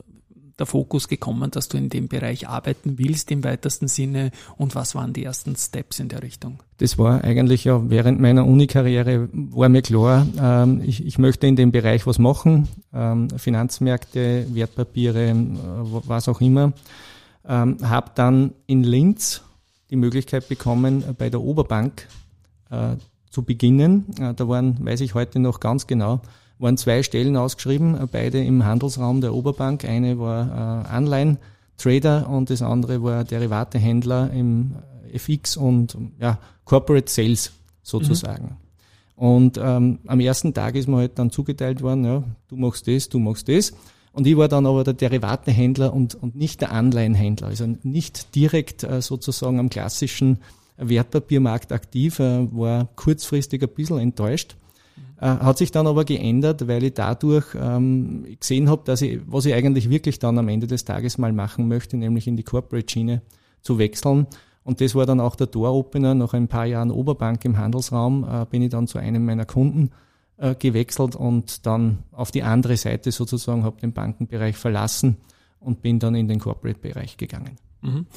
der 0.61 0.67
Fokus 0.67 1.07
gekommen, 1.07 1.51
dass 1.51 1.67
du 1.67 1.77
in 1.77 1.89
dem 1.89 2.07
Bereich 2.07 2.47
arbeiten 2.47 2.97
willst 2.97 3.31
im 3.31 3.43
weitesten 3.43 3.87
Sinne 3.87 4.31
und 4.57 4.75
was 4.75 4.95
waren 4.95 5.11
die 5.11 5.23
ersten 5.23 5.55
Steps 5.55 5.99
in 5.99 6.07
der 6.07 6.21
Richtung? 6.21 6.59
Das 6.77 6.97
war 6.97 7.23
eigentlich 7.23 7.63
ja 7.65 7.89
während 7.89 8.21
meiner 8.21 8.45
Unikarriere 8.45 9.27
war 9.33 9.69
mir 9.69 9.81
klar, 9.81 10.25
ähm, 10.39 10.81
ich, 10.85 11.05
ich 11.05 11.17
möchte 11.17 11.47
in 11.47 11.55
dem 11.55 11.71
Bereich 11.71 12.05
was 12.07 12.19
machen, 12.19 12.67
ähm, 12.93 13.29
Finanzmärkte, 13.37 14.45
Wertpapiere, 14.53 15.29
äh, 15.29 15.35
was 16.07 16.29
auch 16.29 16.41
immer. 16.41 16.73
Ähm, 17.43 17.77
habe 17.81 18.11
dann 18.13 18.53
in 18.67 18.83
Linz 18.83 19.41
die 19.89 19.95
Möglichkeit 19.95 20.47
bekommen, 20.47 21.03
bei 21.17 21.31
der 21.31 21.41
Oberbank 21.41 22.07
äh, 22.69 22.95
zu 23.31 23.43
beginnen. 23.43 24.05
Äh, 24.19 24.35
da 24.35 24.47
waren, 24.47 24.85
weiß 24.85 25.01
ich 25.01 25.15
heute 25.15 25.39
noch 25.39 25.59
ganz 25.59 25.87
genau, 25.87 26.21
waren 26.61 26.77
zwei 26.77 27.03
Stellen 27.03 27.35
ausgeschrieben, 27.35 27.95
äh, 27.95 28.07
beide 28.09 28.43
im 28.43 28.63
Handelsraum 28.63 29.21
der 29.21 29.33
Oberbank. 29.33 29.83
Eine 29.83 30.19
war 30.19 30.85
äh, 30.85 30.87
Anleihen-Trader 30.87 32.29
und 32.29 32.49
das 32.49 32.61
andere 32.61 33.03
war 33.03 33.23
Derivatehändler 33.23 34.31
im 34.31 34.75
FX 35.11 35.57
und 35.57 35.97
ja, 36.19 36.37
Corporate 36.63 37.11
Sales 37.11 37.51
sozusagen. 37.83 38.43
Mhm. 38.45 38.61
Und 39.15 39.59
ähm, 39.61 39.99
am 40.07 40.19
ersten 40.19 40.53
Tag 40.53 40.75
ist 40.75 40.87
mir 40.87 40.97
halt 40.97 41.19
dann 41.19 41.29
zugeteilt 41.29 41.81
worden, 41.81 42.05
ja, 42.05 42.23
du 42.47 42.55
machst 42.55 42.87
das, 42.87 43.09
du 43.09 43.19
machst 43.19 43.49
das. 43.49 43.73
Und 44.13 44.27
ich 44.27 44.35
war 44.35 44.47
dann 44.47 44.65
aber 44.65 44.83
der 44.83 44.93
Derivatehändler 44.93 45.93
und, 45.93 46.15
und 46.15 46.35
nicht 46.35 46.61
der 46.61 46.71
Anleihenhändler, 46.71 47.47
also 47.47 47.67
nicht 47.83 48.35
direkt 48.35 48.83
äh, 48.83 49.01
sozusagen 49.01 49.59
am 49.59 49.69
klassischen 49.69 50.39
Wertpapiermarkt 50.77 51.71
aktiv, 51.71 52.19
äh, 52.19 52.47
war 52.51 52.89
kurzfristig 52.95 53.61
ein 53.61 53.69
bisschen 53.69 53.99
enttäuscht. 53.99 54.55
Äh, 55.21 55.27
hat 55.27 55.59
sich 55.59 55.71
dann 55.71 55.85
aber 55.85 56.03
geändert, 56.03 56.67
weil 56.67 56.83
ich 56.83 56.95
dadurch 56.95 57.45
ähm, 57.55 58.25
gesehen 58.39 58.69
habe, 58.69 58.81
dass 58.85 59.03
ich, 59.03 59.21
was 59.27 59.45
ich 59.45 59.53
eigentlich 59.53 59.87
wirklich 59.87 60.17
dann 60.17 60.39
am 60.39 60.49
Ende 60.49 60.65
des 60.65 60.83
Tages 60.83 61.19
mal 61.19 61.31
machen 61.31 61.67
möchte, 61.67 61.95
nämlich 61.95 62.27
in 62.27 62.37
die 62.37 62.43
Corporate-Schiene 62.43 63.21
zu 63.61 63.77
wechseln. 63.77 64.25
Und 64.63 64.81
das 64.81 64.95
war 64.95 65.05
dann 65.05 65.19
auch 65.19 65.35
der 65.35 65.45
Door-Opener. 65.45 66.15
Nach 66.15 66.33
ein 66.33 66.47
paar 66.47 66.65
Jahren 66.65 66.89
Oberbank 66.89 67.45
im 67.45 67.59
Handelsraum 67.59 68.23
äh, 68.23 68.45
bin 68.49 68.63
ich 68.63 68.71
dann 68.71 68.87
zu 68.87 68.97
einem 68.97 69.23
meiner 69.23 69.45
Kunden 69.45 69.91
äh, 70.37 70.55
gewechselt 70.55 71.15
und 71.15 71.67
dann 71.67 71.99
auf 72.11 72.31
die 72.31 72.41
andere 72.41 72.75
Seite 72.75 73.11
sozusagen, 73.11 73.63
habe 73.63 73.79
den 73.79 73.93
Bankenbereich 73.93 74.57
verlassen 74.57 75.17
und 75.59 75.83
bin 75.83 75.99
dann 75.99 76.15
in 76.15 76.27
den 76.27 76.39
Corporate-Bereich 76.39 77.17
gegangen. 77.17 77.57
Mhm. 77.81 78.07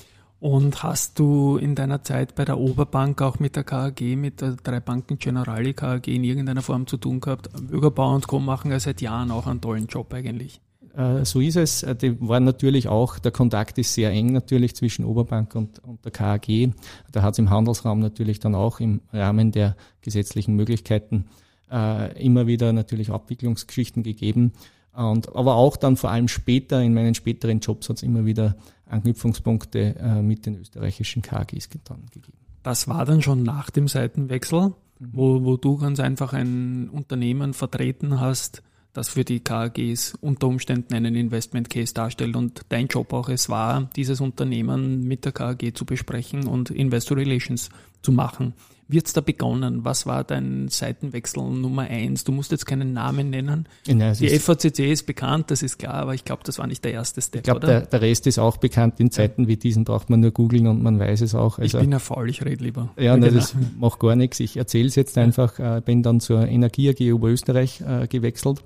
Und 0.41 0.83
hast 0.83 1.19
du 1.19 1.57
in 1.57 1.75
deiner 1.75 2.03
Zeit 2.03 2.35
bei 2.35 2.45
der 2.45 2.59
Oberbank 2.59 3.23
auch 3.23 3.39
mit 3.39 3.57
der 3.57 3.65
KAG, 3.65 4.01
mit 4.17 4.43
der 4.43 4.57
drei 4.63 4.81
Banken 4.81 5.19
Generali 5.19 5.73
KAG 5.73 6.07
in 6.09 6.23
irgendeiner 6.23 6.63
Form 6.63 6.87
zu 6.87 6.99
tun 6.99 7.21
gehabt? 7.21 7.49
Bürgerbau 7.69 8.15
und 8.15 8.27
Co. 8.27 8.41
machen 8.41 8.71
ja 8.71 8.79
seit 8.79 9.01
Jahren 9.01 9.31
auch 9.31 9.47
einen 9.47 9.61
tollen 9.61 9.87
Job 9.87 10.13
eigentlich. 10.13 10.61
Äh, 10.97 11.25
so 11.25 11.41
ist 11.41 11.57
es. 11.57 11.83
Äh, 11.83 11.97
die 11.97 12.21
waren 12.21 12.45
natürlich 12.45 12.89
auch, 12.89 13.19
der 13.19 13.33
Kontakt 13.33 13.79
ist 13.79 13.95
sehr 13.95 14.11
eng 14.11 14.33
natürlich 14.33 14.77
zwischen 14.77 15.05
Oberbank 15.05 15.55
und, 15.55 15.79
und 15.81 16.05
der 16.05 16.13
KAG. 16.13 16.73
Da 17.11 17.23
hat 17.23 17.33
es 17.33 17.39
im 17.39 17.51
Handelsraum 17.51 18.01
natürlich 18.01 18.39
dann 18.39 18.55
auch 18.55 18.81
im 18.81 19.01
Rahmen 19.13 19.51
der 19.51 19.77
gesetzlichen 20.03 20.55
Möglichkeiten 20.55 21.27
äh, 21.71 22.23
immer 22.23 22.47
wieder 22.47 22.73
natürlich 22.73 23.11
Abwicklungsgeschichten 23.11 24.03
gegeben. 24.03 24.53
Und, 24.95 25.35
aber 25.35 25.57
auch 25.57 25.77
dann 25.77 25.97
vor 25.97 26.11
allem 26.11 26.29
später, 26.29 26.81
in 26.83 26.95
meinen 26.95 27.15
späteren 27.15 27.61
Jobs 27.61 27.89
hat 27.89 27.97
es 27.97 28.03
immer 28.03 28.25
wieder 28.25 28.57
Anknüpfungspunkte 28.89 29.97
äh, 29.97 30.23
mit 30.23 30.47
den 30.47 30.57
österreichischen 30.61 31.23
KGs 31.23 31.69
dann 31.85 32.07
gegeben. 32.13 32.39
Das 32.63 32.87
war 32.89 33.05
dann 33.05 33.21
schon 33.21 33.43
nach 33.43 33.71
dem 33.71 33.89
Seitenwechsel, 33.89 34.69
mhm. 34.69 34.75
wo, 35.13 35.45
wo 35.45 35.57
du 35.57 35.77
ganz 35.79 35.99
einfach 36.01 36.33
ein 36.33 36.89
Unternehmen 36.91 37.55
vertreten 37.55 38.21
hast, 38.21 38.63
das 38.93 39.09
für 39.09 39.25
die 39.25 39.41
KAGs 39.41 40.15
unter 40.21 40.47
Umständen 40.47 40.95
einen 40.95 41.17
Investment 41.17 41.69
Case 41.69 41.93
darstellt 41.93 42.37
und 42.37 42.61
dein 42.69 42.87
Job 42.87 43.13
auch 43.13 43.29
es 43.29 43.49
war, 43.49 43.91
dieses 43.97 44.21
Unternehmen 44.21 45.03
mit 45.03 45.25
der 45.25 45.33
KAG 45.33 45.73
zu 45.75 45.85
besprechen 45.85 46.47
und 46.47 46.71
Investor 46.71 47.17
Relations 47.17 47.71
zu 48.03 48.13
machen 48.13 48.55
wird 48.89 49.07
es 49.07 49.13
da 49.13 49.21
begonnen? 49.21 49.85
Was 49.85 50.07
war 50.07 50.25
dein 50.25 50.69
Seitenwechsel 50.69 51.43
Nummer 51.43 51.83
eins? 51.83 52.25
Du 52.25 52.33
musst 52.33 52.51
jetzt 52.53 52.67
keinen 52.67 52.93
Namen 52.93 53.31
nennen. 53.31 53.67
Ja, 53.87 54.13
die 54.13 54.29
FACC 54.29 54.81
ist 54.81 55.07
bekannt, 55.07 55.51
das 55.51 55.63
ist 55.63 55.79
klar, 55.79 55.95
aber 55.95 56.15
ich 56.15 56.25
glaube, 56.25 56.43
das 56.45 56.59
war 56.59 56.67
nicht 56.67 56.85
der 56.85 56.93
erste 56.93 57.23
Step. 57.23 57.41
Ich 57.41 57.45
glaube, 57.45 57.61
der, 57.61 57.83
der, 57.83 58.01
Rest 58.01 58.27
ist 58.27 58.39
auch 58.39 58.59
bekannt. 58.59 59.01
In 59.01 59.11
Zeiten 59.11 59.49
wie 59.49 59.57
diesen 59.57 59.85
braucht 59.85 60.11
man 60.11 60.21
nur 60.21 60.31
googeln 60.31 60.67
und 60.67 60.83
man 60.83 60.99
weiß 60.99 61.23
es 61.23 61.35
auch. 61.35 61.59
Also, 61.59 61.79
ich 61.79 61.83
bin 61.83 61.93
ja 61.93 61.99
faul, 61.99 62.29
ich 62.29 62.45
rede 62.45 62.63
lieber. 62.63 62.91
Ja, 62.97 63.05
ja 63.05 63.17
ne, 63.17 63.29
genau. 63.29 63.41
das 63.41 63.55
macht 63.79 64.01
gar 64.01 64.17
nichts. 64.17 64.41
Ich 64.41 64.57
erzähle 64.57 64.89
es 64.89 64.95
jetzt 64.95 65.17
einfach. 65.17 65.59
Äh, 65.59 65.81
bin 65.85 66.03
dann 66.03 66.21
zur 66.21 66.47
Energie 66.47 66.91
AG 66.91 67.13
Oberösterreich 67.15 67.81
äh, 67.81 68.07
gewechselt. 68.07 68.63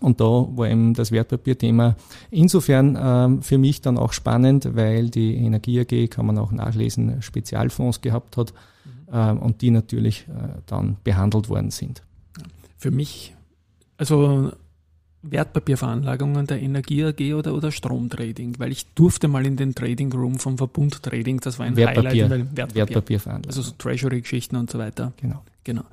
Und 0.00 0.20
da 0.20 0.24
war 0.24 0.68
eben 0.68 0.94
das 0.94 1.12
Wertpapierthema 1.12 1.96
insofern 2.30 2.98
ähm, 3.00 3.42
für 3.42 3.58
mich 3.58 3.82
dann 3.82 3.98
auch 3.98 4.12
spannend, 4.12 4.70
weil 4.74 5.10
die 5.10 5.34
Energie 5.34 5.80
AG, 5.80 6.10
kann 6.10 6.26
man 6.26 6.38
auch 6.38 6.52
nachlesen, 6.52 7.20
Spezialfonds 7.20 8.00
gehabt 8.00 8.36
hat 8.36 8.50
äh, 8.50 8.99
und 9.16 9.60
die 9.60 9.70
natürlich 9.70 10.26
äh, 10.28 10.60
dann 10.66 10.96
behandelt 11.04 11.48
worden 11.48 11.70
sind. 11.70 12.02
Für 12.78 12.90
mich, 12.90 13.34
also 13.98 14.52
Wertpapierveranlagungen 15.22 16.46
der 16.46 16.62
Energie 16.62 17.04
AG 17.04 17.34
oder, 17.34 17.54
oder 17.54 17.70
Stromtrading, 17.70 18.58
weil 18.58 18.72
ich 18.72 18.86
durfte 18.94 19.28
mal 19.28 19.44
in 19.46 19.56
den 19.56 19.74
Trading 19.74 20.12
Room 20.12 20.38
vom 20.38 20.56
Verbund 20.56 21.02
Trading, 21.02 21.40
das 21.40 21.58
war 21.58 21.66
ein 21.66 21.76
Wertpapier, 21.76 22.24
Highlight. 22.24 22.56
Wertpapier. 22.56 22.74
Wertpapierveranlagung. 22.74 23.48
Also 23.48 23.62
so 23.62 23.72
Treasury-Geschichten 23.76 24.56
und 24.56 24.70
so 24.70 24.78
weiter. 24.78 25.12
Genau. 25.20 25.42
Genau. 25.64 25.84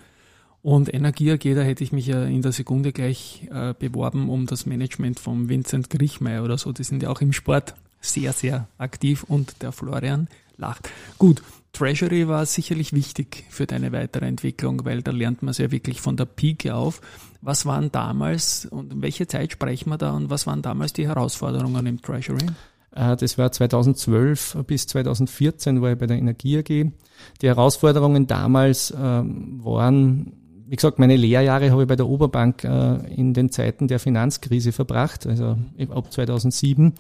Und 0.62 0.94
Energie 0.94 1.32
AG, 1.32 1.56
da 1.56 1.62
hätte 1.62 1.84
ich 1.84 1.92
mich 1.92 2.08
ja 2.08 2.24
in 2.24 2.42
der 2.42 2.52
Sekunde 2.52 2.92
gleich 2.92 3.48
äh, 3.52 3.74
beworben 3.78 4.30
um 4.30 4.46
das 4.48 4.66
Management 4.66 5.20
von 5.20 5.50
Vincent 5.50 5.90
Griechmeier 5.90 6.44
oder 6.44 6.58
so. 6.58 6.72
Die 6.72 6.84
sind 6.84 7.04
ja 7.04 7.10
auch 7.10 7.22
im 7.22 7.34
Sport 7.34 7.76
sehr, 8.02 8.34
sehr 8.34 8.68
aktiv 8.78 9.24
und 9.24 9.62
der 9.62 9.72
Florian 9.72 10.28
lacht. 10.58 10.90
Gut, 11.18 11.42
Treasury 11.74 12.28
war 12.28 12.46
sicherlich 12.46 12.94
wichtig 12.94 13.46
für 13.50 13.68
deine 13.68 13.92
weitere 13.92 14.26
Entwicklung, 14.26 14.84
weil 14.84 15.04
da 15.04 15.12
lernt 15.12 15.44
man 15.44 15.52
es 15.52 15.60
ja 15.60 15.72
wirklich 15.72 16.02
von 16.02 16.18
der 16.18 16.26
Pike 16.26 16.74
auf. 16.74 17.02
Was 17.42 17.66
waren 17.66 17.92
damals 17.92 18.66
und 18.66 19.02
welche 19.02 19.28
Zeit 19.28 19.52
sprechen 19.52 19.90
wir 19.90 19.98
da 19.98 20.12
und 20.12 20.30
was 20.30 20.48
waren 20.48 20.62
damals 20.62 20.94
die 20.94 21.08
Herausforderungen 21.08 21.86
im 21.86 22.02
Treasury? 22.02 22.48
Äh, 22.96 23.16
das 23.16 23.38
war 23.38 23.52
2012 23.52 24.58
bis 24.66 24.88
2014 24.88 25.82
war 25.82 25.92
ich 25.92 26.00
bei 26.00 26.08
der 26.08 26.18
Energie 26.18 26.58
AG. 26.58 26.68
Die 26.68 27.48
Herausforderungen 27.48 28.26
damals 28.26 28.92
ähm, 28.98 29.64
waren, 29.64 30.34
wie 30.68 30.76
gesagt, 30.76 30.98
meine 30.98 31.16
Lehrjahre 31.16 31.70
habe 31.70 31.84
ich 31.84 31.88
bei 31.88 31.96
der 31.96 32.08
Oberbank 32.08 32.64
äh, 32.64 32.96
in 33.14 33.36
den 33.36 33.52
Zeiten 33.52 33.88
der 33.88 34.00
Finanzkrise 34.00 34.72
verbracht, 34.72 35.28
also 35.28 35.58
ab 35.90 36.12
2007 36.12 36.88
äh, 36.88 36.94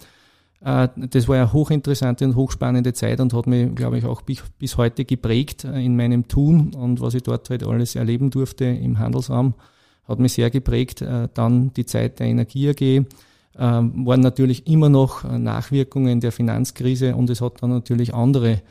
das 0.60 1.28
war 1.28 1.36
eine 1.36 1.54
hochinteressante 1.54 2.26
und 2.26 2.36
hochspannende 2.36 2.94
Zeit 2.94 3.20
und 3.20 3.34
hat 3.34 3.46
mich, 3.46 3.76
glaube 3.76 4.00
ich, 4.00 4.06
auch 4.06 4.22
bis 4.24 4.78
heute 4.78 5.06
geprägt 5.06 5.64
äh, 5.66 5.84
in 5.84 5.96
meinem 5.96 6.28
Tun 6.28 6.74
und 6.74 7.00
was 7.00 7.14
ich 7.14 7.24
dort 7.24 7.50
halt 7.50 7.64
alles 7.64 7.96
erleben 7.96 8.32
durfte 8.32 8.66
im 8.66 8.98
Handelsraum, 8.98 9.54
hat 10.08 10.20
mich 10.20 10.34
sehr 10.34 10.50
geprägt. 10.50 11.02
Äh, 11.02 11.30
dann 11.34 11.74
die 11.74 11.86
Zeit 11.86 12.20
der 12.20 12.28
Energie 12.28 12.70
AG, 12.70 13.06
waren 13.60 14.20
natürlich 14.22 14.68
immer 14.68 14.88
noch 14.88 15.24
Nachwirkungen 15.24 16.20
der 16.20 16.32
Finanzkrise 16.32 17.16
und 17.16 17.28
es 17.32 17.42
hat 17.42 17.64
dann 17.64 17.72
natürlich 17.72 18.14
andere 18.14 18.62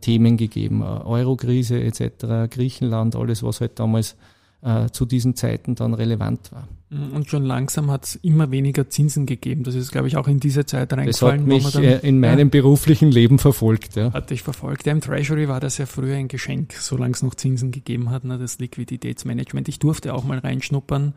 Themen 0.00 0.36
gegeben, 0.36 0.82
Eurokrise 0.82 1.82
etc., 1.82 2.48
Griechenland, 2.48 3.16
alles, 3.16 3.42
was 3.42 3.60
halt 3.60 3.80
damals 3.80 4.14
äh, 4.62 4.90
zu 4.90 5.06
diesen 5.06 5.36
Zeiten 5.36 5.74
dann 5.74 5.94
relevant 5.94 6.52
war. 6.52 6.68
Mhm, 6.90 7.12
und 7.12 7.30
schon 7.30 7.44
langsam 7.44 7.90
hat 7.90 8.04
es 8.04 8.14
immer 8.16 8.50
weniger 8.50 8.90
Zinsen 8.90 9.24
gegeben. 9.24 9.62
Das 9.62 9.74
ist, 9.74 9.92
glaube 9.92 10.08
ich, 10.08 10.16
auch 10.16 10.28
in 10.28 10.40
diese 10.40 10.66
Zeit 10.66 10.92
reingefallen. 10.92 11.48
Das 11.48 11.74
hat 11.74 11.82
mich 11.82 11.90
dann, 11.90 12.00
in 12.00 12.20
meinem 12.20 12.48
ja, 12.48 12.60
beruflichen 12.60 13.10
Leben 13.10 13.38
verfolgt. 13.38 13.96
Ja. 13.96 14.12
Hat 14.12 14.30
dich 14.30 14.42
verfolgt. 14.42 14.86
Ja, 14.86 14.92
Im 14.92 15.00
Treasury 15.00 15.48
war 15.48 15.60
das 15.60 15.78
ja 15.78 15.86
früher 15.86 16.16
ein 16.16 16.28
Geschenk, 16.28 16.74
solange 16.74 17.14
es 17.14 17.22
noch 17.22 17.34
Zinsen 17.34 17.70
gegeben 17.70 18.10
hat, 18.10 18.24
ne, 18.24 18.38
das 18.38 18.58
Liquiditätsmanagement. 18.58 19.68
Ich 19.68 19.78
durfte 19.78 20.14
auch 20.14 20.24
mal 20.24 20.38
reinschnuppern, 20.38 21.14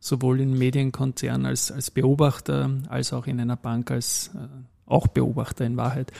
sowohl 0.00 0.40
in 0.40 0.56
Medienkonzernen 0.56 1.46
als, 1.46 1.72
als 1.72 1.90
Beobachter, 1.90 2.70
als 2.88 3.12
auch 3.12 3.26
in 3.26 3.40
einer 3.40 3.56
Bank 3.56 3.90
als 3.90 4.30
äh, 4.34 4.38
auch 4.86 5.08
Beobachter 5.08 5.66
in 5.66 5.76
Wahrheit. 5.76 6.12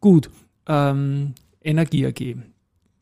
Gut, 0.00 0.30
ähm, 0.66 1.34
Energie 1.62 2.06
AG. 2.06 2.36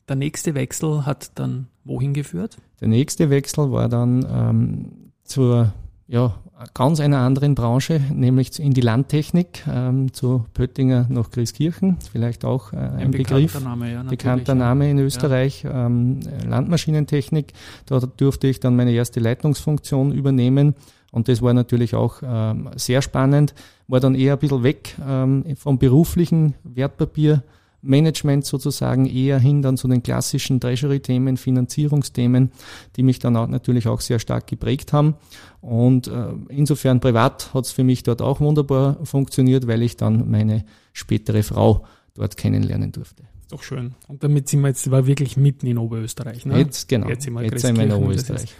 Der 0.09 0.17
nächste 0.17 0.55
Wechsel 0.55 1.05
hat 1.07 1.33
dann 1.39 1.67
wohin 1.85 2.15
geführt? 2.15 2.57
Der 2.81 2.89
nächste 2.89 3.31
Wechsel 3.31 3.71
war 3.71 3.89
dann 3.89 4.27
ähm, 4.31 5.13
zur 5.25 5.73
ja, 6.07 6.35
ganz 6.75 7.01
einer 7.01 7.19
anderen 7.19 7.55
Branche, 7.55 8.01
nämlich 8.13 8.59
in 8.59 8.73
die 8.73 8.81
Landtechnik, 8.81 9.65
ähm, 9.71 10.13
zu 10.13 10.47
Pöttinger 10.55 11.07
nach 11.11 11.31
Grieskirchen, 11.31 11.99
vielleicht 12.11 12.45
auch 12.45 12.73
äh, 12.73 12.77
ein, 12.77 12.97
ein 12.97 13.11
Begriff, 13.11 13.61
Name, 13.63 13.93
ja, 13.93 14.03
bekannter 14.03 14.55
Name 14.55 14.91
in 14.91 14.99
Österreich, 14.99 15.65
ja. 15.65 15.87
ähm, 15.87 16.21
Landmaschinentechnik. 16.47 17.53
Dort 17.87 18.21
durfte 18.21 18.49
ich 18.49 18.61
dann 18.61 18.75
meine 18.75 18.93
erste 18.93 19.21
Leitungsfunktion 19.21 20.13
übernehmen 20.13 20.75
und 21.13 21.29
das 21.29 21.43
war 21.43 21.53
natürlich 21.53 21.95
auch 21.95 22.23
ähm, 22.23 22.71
sehr 22.77 23.03
spannend, 23.03 23.55
war 23.87 24.01
dann 24.01 24.15
eher 24.15 24.35
ein 24.35 24.39
bisschen 24.39 24.63
weg 24.63 24.97
ähm, 25.07 25.45
vom 25.57 25.79
beruflichen 25.79 26.55
Wertpapier 26.65 27.43
Management 27.81 28.45
sozusagen 28.45 29.07
eher 29.07 29.39
hin 29.39 29.63
dann 29.63 29.77
zu 29.77 29.87
den 29.89 30.03
klassischen 30.03 30.61
Treasury-Themen, 30.61 31.37
Finanzierungsthemen, 31.37 32.51
die 32.97 33.03
mich 33.03 33.19
dann 33.19 33.37
auch 33.37 33.47
natürlich 33.47 33.87
auch 33.87 34.01
sehr 34.01 34.19
stark 34.19 34.47
geprägt 34.47 34.93
haben. 34.93 35.15
Und 35.61 36.09
äh, 36.09 36.33
insofern 36.49 37.01
privat 37.01 37.55
hat 37.55 37.67
es 37.67 37.73
für 37.73 37.85
mich 37.85 38.03
dort 38.03 38.21
auch 38.21 38.41
wunderbar 38.41 39.05
funktioniert, 39.05 39.67
weil 39.67 39.83
ich 39.83 39.97
dann 39.97 40.31
meine 40.31 40.65
spätere 40.93 41.43
Frau 41.43 41.85
dort 42.15 42.37
kennenlernen 42.37 42.91
durfte. 42.91 43.25
Doch 43.51 43.63
schön. 43.63 43.95
Und 44.09 44.25
damit 44.25 44.49
sind 44.49 44.61
wir 44.61 44.69
jetzt 44.69 44.91
war 44.91 45.07
wirklich 45.07 45.37
mitten 45.37 45.67
in 45.67 45.79
Oberösterreich. 45.79 46.45
Ne? 46.45 46.59
Jetzt 46.59 46.89
genau. 46.89 47.09
Jetzt 47.09 47.25
sind 47.25 47.33
wir, 47.35 47.45
jetzt 47.45 47.63
sind 47.63 47.77
wir 47.77 47.85
in 47.85 47.93
Oberösterreich. 47.93 48.55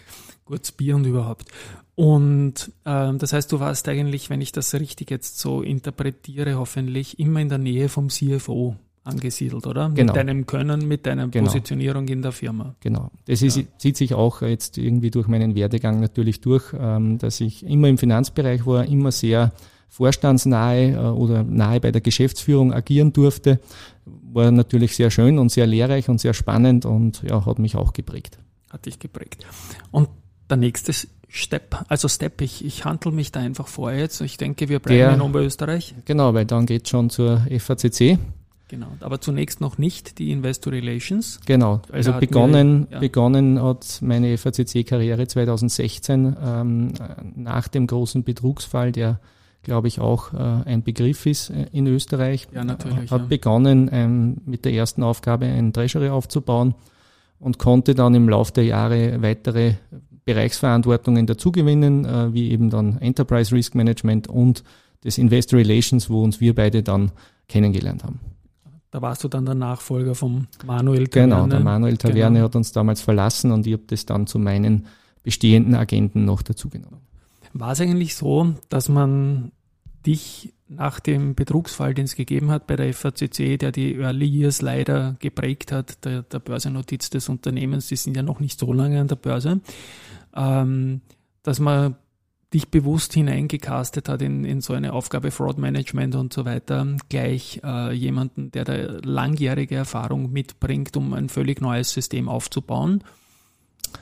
Gutes 0.47 0.73
Bier 0.73 0.97
und 0.97 1.05
überhaupt. 1.05 1.45
Und 1.95 2.73
äh, 2.85 3.13
das 3.15 3.33
heißt, 3.33 3.53
du 3.53 3.61
warst 3.61 3.87
eigentlich, 3.89 4.31
wenn 4.31 4.41
ich 4.41 4.53
das 4.53 4.73
richtig 4.73 5.11
jetzt 5.11 5.41
so 5.41 5.63
interpretiere, 5.63 6.55
hoffentlich 6.55 7.19
immer 7.19 7.41
in 7.41 7.51
der 7.51 7.59
Nähe 7.59 7.91
vom 7.91 8.09
CFO 8.09 8.77
angesiedelt, 9.09 9.67
oder? 9.67 9.91
Genau. 9.91 10.13
Mit 10.13 10.17
deinem 10.17 10.47
Können, 10.47 10.87
mit 10.87 11.07
deiner 11.07 11.29
genau. 11.29 11.47
Positionierung 11.47 12.07
in 12.09 12.23
der 12.23 12.33
Firma. 12.33 12.75
Genau. 12.81 13.11
Das 13.27 13.43
ist, 13.43 13.57
ja. 13.57 13.63
zieht 13.79 13.97
sich 13.97 14.15
auch 14.15 14.43
jetzt 14.43 14.79
irgendwie 14.79 15.11
durch 15.11 15.27
meinen 15.27 15.55
Werdegang 15.55 16.01
natürlich 16.01 16.41
durch, 16.41 16.73
ähm, 16.79 17.19
dass 17.19 17.41
ich 17.41 17.65
immer 17.65 17.89
im 17.89 17.99
Finanzbereich 17.99 18.67
war, 18.67 18.87
immer 18.87 19.11
sehr 19.11 19.53
vorstandsnahe 19.89 20.93
äh, 20.93 20.97
oder 20.97 21.43
nahe 21.43 21.81
bei 21.81 21.91
der 21.91 22.01
Geschäftsführung 22.01 22.73
agieren 22.73 23.13
durfte. 23.13 23.61
War 24.05 24.51
natürlich 24.51 24.95
sehr 24.95 25.11
schön 25.11 25.39
und 25.39 25.51
sehr 25.51 25.67
lehrreich 25.67 26.09
und 26.09 26.21
sehr 26.21 26.35
spannend 26.35 26.85
und 26.85 27.23
ja, 27.23 27.45
hat 27.45 27.59
mich 27.59 27.77
auch 27.77 27.93
geprägt. 27.93 28.39
Hat 28.71 28.87
dich 28.87 28.99
geprägt. 28.99 29.47
Und 29.91 30.09
der 30.51 30.59
nächste 30.59 30.93
Step, 31.29 31.85
also 31.89 32.09
Step, 32.09 32.41
ich, 32.41 32.65
ich 32.65 32.85
handle 32.85 33.13
mich 33.13 33.33
da 33.33 33.41
einfach 33.41 33.69
vor 33.69 33.93
jetzt. 33.93 34.21
Ich 34.21 34.37
denke, 34.37 34.69
wir 34.69 34.79
bleiben 34.79 34.99
der, 34.99 35.15
in 35.15 35.21
Oberösterreich. 35.21 35.95
Genau, 36.05 36.33
weil 36.35 36.47
dann 36.47 36.67
geht 36.67 36.89
schon 36.89 37.11
zur 37.11 37.47
FACC. 37.59 38.19
Genau, 38.69 38.89
aber 39.01 39.21
zunächst 39.21 39.61
noch 39.61 39.79
nicht 39.79 40.19
die 40.19 40.31
Investor 40.31 40.73
Relations. 40.75 41.41
Genau, 41.47 41.81
also 41.91 42.13
begonnen, 42.13 42.87
wir, 42.89 42.95
ja. 42.97 42.99
begonnen 43.01 43.63
hat 43.63 44.01
meine 44.03 44.37
FACC-Karriere 44.37 45.27
2016 45.27 46.37
ähm, 46.43 46.93
nach 47.35 47.69
dem 47.69 47.87
großen 47.87 48.25
Betrugsfall, 48.25 48.93
der 48.93 49.21
glaube 49.63 49.89
ich 49.89 50.01
auch 50.01 50.33
äh, 50.35 50.37
ein 50.37 50.83
Begriff 50.83 51.27
ist 51.27 51.51
äh, 51.51 51.67
in 51.73 51.87
Österreich. 51.87 52.49
Ja, 52.53 52.63
natürlich. 52.63 53.11
Hat 53.11 53.23
ja. 53.23 53.27
begonnen 53.27 53.89
ähm, 53.93 54.37
mit 54.45 54.65
der 54.65 54.73
ersten 54.73 55.03
Aufgabe 55.03 55.47
ein 55.47 55.73
Treasury 55.73 56.11
aufzubauen 56.11 56.75
und 57.39 57.59
konnte 57.59 57.95
dann 57.95 58.15
im 58.15 58.29
Laufe 58.29 58.53
der 58.53 58.65
Jahre 58.65 59.23
weitere 59.23 59.75
Bereichsverantwortungen 60.25 61.27
dazugewinnen, 61.27 62.05
äh, 62.05 62.35
wie 62.35 62.51
eben 62.51 62.69
dann 62.69 62.99
Enterprise 62.99 63.55
Risk 63.55 63.75
Management 63.75 64.29
und 64.29 64.63
des 65.05 65.17
Investor 65.17 65.59
Relations, 65.59 66.11
wo 66.11 66.23
uns 66.23 66.41
wir 66.41 66.55
beide 66.55 66.83
dann 66.83 67.13
kennengelernt 67.49 68.05
haben. 68.05 68.21
Da 68.91 69.03
warst 69.03 69.23
du 69.23 69.29
dann 69.29 69.45
der 69.45 69.55
Nachfolger 69.55 70.15
vom 70.15 70.47
Manuel 70.65 71.09
Taverne. 71.09 71.35
Genau, 71.35 71.47
der 71.47 71.61
Manuel 71.61 71.99
Taverne 71.99 72.37
genau. 72.37 72.45
hat 72.47 72.57
uns 72.57 72.73
damals 72.73 73.03
verlassen 73.03 73.53
und 73.53 73.67
ich 73.67 73.75
habe 73.75 73.85
das 73.87 74.07
dann 74.07 74.27
zu 74.27 74.39
meinen 74.39 74.87
bestehenden 75.23 75.75
Agenten 75.75 76.25
noch 76.25 76.43
dazugenommen. 76.43 77.01
War 77.53 77.73
es 77.73 77.81
eigentlich 77.81 78.15
so, 78.15 78.55
dass 78.69 78.89
man 78.89 79.53
dich 80.07 80.55
nach 80.69 81.01
dem 81.01 81.35
Betrugsfall, 81.35 81.95
den 81.95 82.05
es 82.05 82.15
gegeben 82.15 82.51
hat 82.51 82.67
bei 82.67 82.77
der 82.77 82.93
FACC, 82.93 83.59
der 83.59 83.73
die 83.73 83.95
Early 83.95 84.27
Years 84.27 84.63
leider 84.63 85.17
geprägt 85.19 85.73
hat, 85.73 86.05
der, 86.05 86.23
der 86.23 86.39
Börsennotiz 86.39 87.11
des 87.11 87.29
Unternehmens, 87.29 87.89
die 87.89 87.97
sind 87.97 88.17
ja 88.17 88.23
noch 88.23 88.41
nicht 88.41 88.59
so 88.61 88.73
lange 88.73 89.01
an 89.01 89.09
der 89.09 89.17
Börse, 89.17 89.61
ähm, 90.37 91.01
dass 91.43 91.59
man 91.59 91.97
dich 92.55 92.69
bewusst 92.69 93.13
hineingecastet 93.13 94.09
hat 94.09 94.23
in, 94.23 94.45
in 94.45 94.61
so 94.61 94.73
eine 94.73 94.93
Aufgabe 94.95 95.31
Fraud 95.31 95.59
Management 95.59 96.15
und 96.15 96.33
so 96.33 96.45
weiter, 96.45 96.87
gleich 97.09 97.61
äh, 97.63 97.93
jemanden, 97.93 98.51
der 98.51 98.65
da 98.65 98.75
langjährige 99.03 99.75
Erfahrung 99.75 100.33
mitbringt, 100.33 100.97
um 100.97 101.13
ein 101.13 101.29
völlig 101.29 101.61
neues 101.61 101.93
System 101.93 102.29
aufzubauen. 102.29 103.05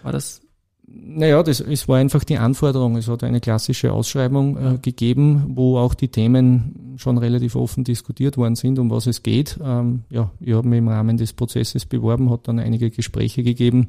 War 0.03 0.13
das 0.13 0.43
naja, 0.89 1.43
das, 1.43 1.59
es 1.59 1.89
war 1.89 1.99
einfach 1.99 2.23
die 2.23 2.39
Anforderung. 2.39 2.97
Es 2.97 3.09
hat 3.09 3.25
eine 3.25 3.41
klassische 3.41 3.93
Ausschreibung 3.93 4.57
äh, 4.57 4.79
gegeben, 4.79 5.57
wo 5.57 5.79
auch 5.79 5.95
die 5.95 6.09
Themen 6.09 6.95
schon 6.97 7.19
relativ 7.19 7.57
offen 7.57 7.83
diskutiert 7.83 8.37
worden 8.37 8.55
sind, 8.55 8.79
um 8.79 8.89
was 8.89 9.07
es 9.07 9.25
geht. 9.25 9.59
Ähm, 9.63 10.05
ja, 10.11 10.31
ich 10.39 10.55
habe 10.55 10.69
mich 10.69 10.79
im 10.79 10.89
Rahmen 10.89 11.17
des 11.17 11.33
Prozesses 11.33 11.87
beworben, 11.87 12.31
hat 12.31 12.47
dann 12.47 12.61
einige 12.61 12.91
Gespräche 12.91 13.43
gegeben 13.43 13.89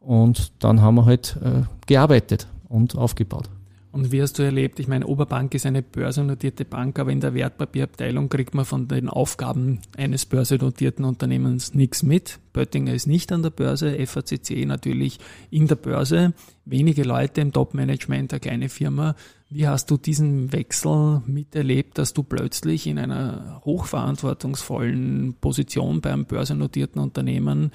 und 0.00 0.52
dann 0.60 0.80
haben 0.80 0.94
wir 0.94 1.04
halt 1.04 1.36
äh, 1.44 1.64
gearbeitet 1.86 2.48
und 2.68 2.96
aufgebaut. 2.96 3.50
Und 3.90 4.12
wie 4.12 4.20
hast 4.20 4.38
du 4.38 4.42
erlebt? 4.42 4.80
Ich 4.80 4.88
meine, 4.88 5.06
Oberbank 5.06 5.54
ist 5.54 5.64
eine 5.64 5.82
börsennotierte 5.82 6.66
Bank, 6.66 6.98
aber 6.98 7.10
in 7.10 7.20
der 7.20 7.32
Wertpapierabteilung 7.32 8.28
kriegt 8.28 8.54
man 8.54 8.66
von 8.66 8.86
den 8.86 9.08
Aufgaben 9.08 9.80
eines 9.96 10.26
börsennotierten 10.26 11.04
Unternehmens 11.06 11.74
nichts 11.74 12.02
mit. 12.02 12.38
Böttinger 12.52 12.92
ist 12.92 13.06
nicht 13.06 13.32
an 13.32 13.42
der 13.42 13.50
Börse, 13.50 14.06
FACC 14.06 14.66
natürlich 14.66 15.18
in 15.50 15.68
der 15.68 15.76
Börse. 15.76 16.34
Wenige 16.66 17.02
Leute 17.02 17.40
im 17.40 17.52
Top-Management, 17.52 18.32
eine 18.32 18.40
kleine 18.40 18.68
Firma. 18.68 19.14
Wie 19.48 19.66
hast 19.66 19.90
du 19.90 19.96
diesen 19.96 20.52
Wechsel 20.52 21.22
miterlebt, 21.26 21.96
dass 21.96 22.12
du 22.12 22.22
plötzlich 22.22 22.86
in 22.86 22.98
einer 22.98 23.62
hochverantwortungsvollen 23.64 25.36
Position 25.40 26.02
beim 26.02 26.26
börsennotierten 26.26 27.00
Unternehmen 27.00 27.72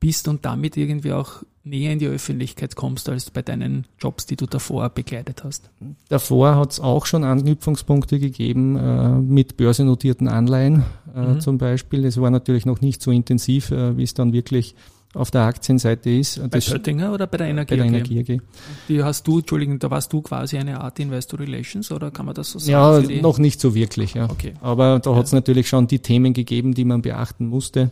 bist 0.00 0.28
und 0.28 0.44
damit 0.44 0.76
irgendwie 0.76 1.12
auch 1.12 1.42
näher 1.62 1.92
in 1.92 1.98
die 1.98 2.06
Öffentlichkeit 2.06 2.74
kommst 2.74 3.08
als 3.08 3.30
bei 3.30 3.42
deinen 3.42 3.86
Jobs, 4.00 4.26
die 4.26 4.36
du 4.36 4.46
davor 4.46 4.88
begleitet 4.88 5.44
hast? 5.44 5.70
Davor 6.08 6.56
hat 6.56 6.72
es 6.72 6.80
auch 6.80 7.06
schon 7.06 7.22
Anknüpfungspunkte 7.22 8.18
gegeben 8.18 8.76
äh, 8.76 9.10
mit 9.10 9.56
börsennotierten 9.56 10.26
Anleihen 10.28 10.84
äh, 11.14 11.20
mhm. 11.20 11.40
zum 11.40 11.58
Beispiel. 11.58 12.04
Es 12.04 12.20
war 12.20 12.30
natürlich 12.30 12.66
noch 12.66 12.80
nicht 12.80 13.02
so 13.02 13.10
intensiv, 13.10 13.70
äh, 13.70 13.96
wie 13.96 14.04
es 14.04 14.14
dann 14.14 14.32
wirklich 14.32 14.74
auf 15.12 15.30
der 15.30 15.42
Aktienseite 15.42 16.08
ist. 16.08 16.40
Bei 16.40 16.48
das, 16.48 16.70
Pöttinger 16.70 17.12
oder 17.12 17.26
bei 17.26 17.36
der 17.36 17.48
Energie? 17.48 17.76
Bei 17.76 17.76
der 17.76 17.86
Energie 17.86 18.20
AG. 18.20 18.40
Die 18.88 19.02
hast 19.02 19.26
du, 19.26 19.40
Entschuldigung, 19.40 19.78
da 19.78 19.90
warst 19.90 20.12
du 20.12 20.22
quasi 20.22 20.56
eine 20.56 20.80
Art 20.80 20.98
Investor 21.00 21.40
Relations 21.40 21.90
oder 21.90 22.10
kann 22.10 22.26
man 22.26 22.34
das 22.34 22.50
so 22.50 22.58
sagen? 22.58 23.10
Ja, 23.10 23.20
noch 23.20 23.38
nicht 23.38 23.60
so 23.60 23.74
wirklich, 23.74 24.14
ja. 24.14 24.30
Okay. 24.30 24.54
Aber 24.60 25.00
da 25.00 25.10
ja. 25.10 25.16
hat 25.16 25.26
es 25.26 25.32
natürlich 25.32 25.68
schon 25.68 25.88
die 25.88 25.98
Themen 25.98 26.32
gegeben, 26.32 26.74
die 26.74 26.84
man 26.84 27.02
beachten 27.02 27.46
musste. 27.46 27.90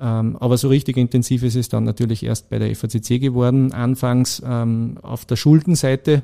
Ähm, 0.00 0.36
aber 0.36 0.56
so 0.56 0.68
richtig 0.68 0.96
intensiv 0.96 1.42
ist 1.42 1.56
es 1.56 1.68
dann 1.68 1.84
natürlich 1.84 2.22
erst 2.22 2.50
bei 2.50 2.58
der 2.58 2.74
FACC 2.74 3.20
geworden. 3.20 3.72
Anfangs 3.72 4.42
ähm, 4.44 4.96
auf 5.02 5.24
der 5.24 5.36
Schuldenseite, 5.36 6.22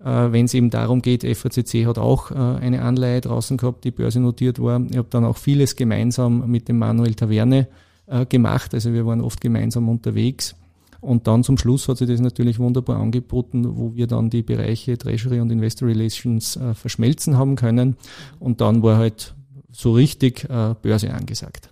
äh, 0.00 0.04
wenn 0.04 0.44
es 0.44 0.54
eben 0.54 0.70
darum 0.70 1.00
geht, 1.00 1.24
FACC 1.24 1.86
hat 1.86 1.98
auch 1.98 2.30
äh, 2.30 2.34
eine 2.34 2.82
Anleihe 2.82 3.20
draußen 3.20 3.56
gehabt, 3.56 3.84
die 3.84 3.90
börsennotiert 3.90 4.60
war. 4.60 4.80
Ich 4.90 4.96
habe 4.96 5.08
dann 5.10 5.24
auch 5.24 5.38
vieles 5.38 5.74
gemeinsam 5.74 6.50
mit 6.50 6.68
dem 6.68 6.78
Manuel 6.78 7.14
Taverne 7.14 7.68
äh, 8.06 8.26
gemacht. 8.26 8.74
Also 8.74 8.92
wir 8.92 9.06
waren 9.06 9.22
oft 9.22 9.40
gemeinsam 9.40 9.88
unterwegs. 9.88 10.54
Und 11.00 11.28
dann 11.28 11.44
zum 11.44 11.56
Schluss 11.56 11.88
hat 11.88 11.98
sich 11.98 12.08
das 12.08 12.20
natürlich 12.20 12.58
wunderbar 12.58 12.98
angeboten, 12.98 13.64
wo 13.76 13.94
wir 13.94 14.08
dann 14.08 14.30
die 14.30 14.42
Bereiche 14.42 14.98
Treasury 14.98 15.38
und 15.38 15.50
Investor 15.50 15.86
Relations 15.86 16.58
verschmelzen 16.74 17.38
haben 17.38 17.54
können. 17.54 17.96
Und 18.40 18.60
dann 18.60 18.82
war 18.82 18.96
halt 18.96 19.36
so 19.70 19.92
richtig 19.92 20.48
Börse 20.48 21.14
angesagt. 21.14 21.70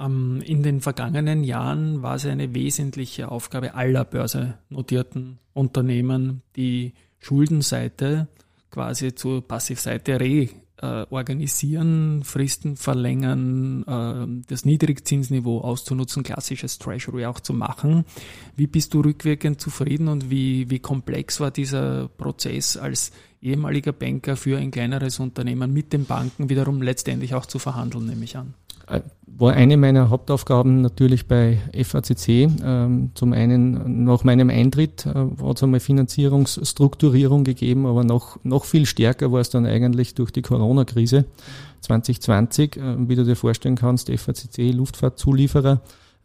Ähm, 0.00 0.42
in 0.44 0.62
den 0.62 0.80
vergangenen 0.80 1.44
Jahren 1.44 2.02
war 2.02 2.16
es 2.16 2.26
eine 2.26 2.54
wesentliche 2.54 3.30
Aufgabe 3.30 3.74
aller 3.74 4.04
börsennotierten 4.04 5.38
Unternehmen, 5.52 6.42
die 6.56 6.94
Schuldenseite 7.18 8.28
quasi 8.70 9.14
zur 9.14 9.46
Passivseite 9.46 10.18
reorganisieren, 10.20 12.22
Fristen 12.24 12.76
verlängern, 12.76 13.84
äh, 13.86 14.44
das 14.48 14.64
Niedrigzinsniveau 14.64 15.60
auszunutzen, 15.60 16.22
klassisches 16.22 16.78
Treasury 16.78 17.26
auch 17.26 17.40
zu 17.40 17.52
machen. 17.52 18.04
Wie 18.56 18.68
bist 18.68 18.94
du 18.94 19.00
rückwirkend 19.00 19.60
zufrieden 19.60 20.08
und 20.08 20.30
wie, 20.30 20.70
wie 20.70 20.78
komplex 20.78 21.40
war 21.40 21.50
dieser 21.50 22.08
Prozess 22.08 22.76
als 22.76 23.12
ehemaliger 23.42 23.92
Banker 23.92 24.36
für 24.36 24.56
ein 24.56 24.70
kleineres 24.70 25.18
Unternehmen 25.18 25.72
mit 25.72 25.92
den 25.92 26.06
Banken 26.06 26.48
wiederum 26.48 26.80
letztendlich 26.80 27.34
auch 27.34 27.46
zu 27.46 27.58
verhandeln, 27.58 28.06
nehme 28.06 28.24
ich 28.24 28.36
an? 28.36 28.54
War 29.40 29.54
eine 29.54 29.78
meiner 29.78 30.10
Hauptaufgaben 30.10 30.82
natürlich 30.82 31.26
bei 31.26 31.58
FACC. 31.72 32.48
Ähm, 32.62 33.10
zum 33.14 33.32
einen 33.32 34.04
nach 34.04 34.22
meinem 34.22 34.50
Eintritt 34.50 35.06
äh, 35.06 35.14
hat 35.14 35.56
es 35.56 35.62
einmal 35.62 35.80
Finanzierungsstrukturierung 35.80 37.44
gegeben, 37.44 37.86
aber 37.86 38.04
noch, 38.04 38.38
noch 38.44 38.64
viel 38.64 38.84
stärker 38.84 39.32
war 39.32 39.40
es 39.40 39.48
dann 39.48 39.64
eigentlich 39.64 40.14
durch 40.14 40.30
die 40.30 40.42
Corona-Krise 40.42 41.24
2020, 41.80 42.76
äh, 42.76 43.08
wie 43.08 43.16
du 43.16 43.24
dir 43.24 43.36
vorstellen 43.36 43.76
kannst, 43.76 44.10
FACC, 44.10 44.72
Luftfahrtzulieferer, 44.72 45.80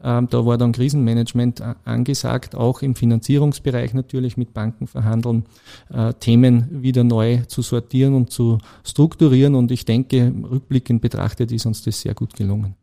ähm, 0.05 0.27
da 0.29 0.45
war 0.45 0.59
dann 0.59 0.71
Krisenmanagement 0.71 1.61
äh, 1.61 1.73
angesagt, 1.83 2.53
auch 2.53 2.83
im 2.83 2.93
Finanzierungsbereich 2.93 3.95
natürlich 3.95 4.37
mit 4.37 4.53
Banken 4.53 4.85
verhandeln, 4.85 5.45
äh, 5.91 6.13
Themen 6.13 6.83
wieder 6.83 7.03
neu 7.03 7.39
zu 7.47 7.63
sortieren 7.63 8.13
und 8.13 8.29
zu 8.29 8.59
strukturieren. 8.83 9.55
Und 9.55 9.71
ich 9.71 9.83
denke, 9.83 10.31
rückblickend 10.47 11.01
betrachtet 11.01 11.51
ist 11.51 11.65
uns 11.65 11.81
das 11.81 11.99
sehr 11.99 12.13
gut 12.13 12.35
gelungen. 12.35 12.75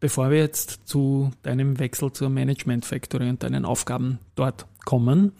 Bevor 0.00 0.30
wir 0.30 0.38
jetzt 0.38 0.80
zu 0.86 1.30
deinem 1.42 1.78
Wechsel 1.78 2.12
zur 2.12 2.30
Management 2.30 2.84
Factory 2.84 3.28
und 3.28 3.44
deinen 3.44 3.64
Aufgaben 3.64 4.18
dort 4.34 4.66
kommen, 4.84 5.32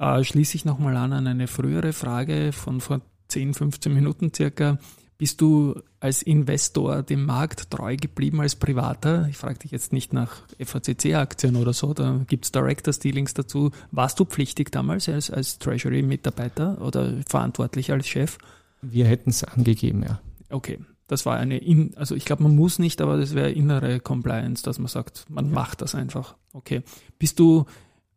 äh, 0.00 0.24
schließe 0.24 0.56
ich 0.56 0.64
nochmal 0.64 0.96
an 0.96 1.12
an 1.12 1.28
eine 1.28 1.46
frühere 1.46 1.92
Frage 1.92 2.50
von 2.52 2.80
vor 2.80 3.02
10, 3.28 3.54
15 3.54 3.94
Minuten 3.94 4.32
circa. 4.34 4.78
Bist 5.20 5.42
du 5.42 5.78
als 6.00 6.22
Investor 6.22 7.02
dem 7.02 7.26
Markt 7.26 7.70
treu 7.70 7.94
geblieben 7.96 8.40
als 8.40 8.56
Privater? 8.56 9.26
Ich 9.28 9.36
frage 9.36 9.58
dich 9.58 9.70
jetzt 9.70 9.92
nicht 9.92 10.14
nach 10.14 10.44
FACC-Aktien 10.58 11.56
oder 11.56 11.74
so, 11.74 11.92
da 11.92 12.24
gibt 12.26 12.46
es 12.46 12.52
Directors 12.52 13.00
Dealings 13.00 13.34
dazu. 13.34 13.70
Warst 13.90 14.18
du 14.18 14.24
pflichtig 14.24 14.72
damals 14.72 15.10
als, 15.10 15.30
als 15.30 15.58
Treasury-Mitarbeiter 15.58 16.80
oder 16.80 17.16
verantwortlich 17.28 17.92
als 17.92 18.08
Chef? 18.08 18.38
Wir 18.80 19.04
hätten 19.04 19.28
es 19.28 19.44
angegeben, 19.44 20.04
ja. 20.04 20.22
Okay, 20.48 20.78
das 21.06 21.26
war 21.26 21.36
eine, 21.36 21.58
in, 21.58 21.94
also 21.98 22.14
ich 22.14 22.24
glaube, 22.24 22.44
man 22.44 22.56
muss 22.56 22.78
nicht, 22.78 23.02
aber 23.02 23.18
das 23.18 23.34
wäre 23.34 23.50
innere 23.50 24.00
Compliance, 24.00 24.62
dass 24.62 24.78
man 24.78 24.88
sagt, 24.88 25.26
man 25.28 25.48
ja. 25.48 25.52
macht 25.52 25.82
das 25.82 25.94
einfach. 25.94 26.34
Okay. 26.54 26.80
Bist 27.18 27.38
du 27.38 27.66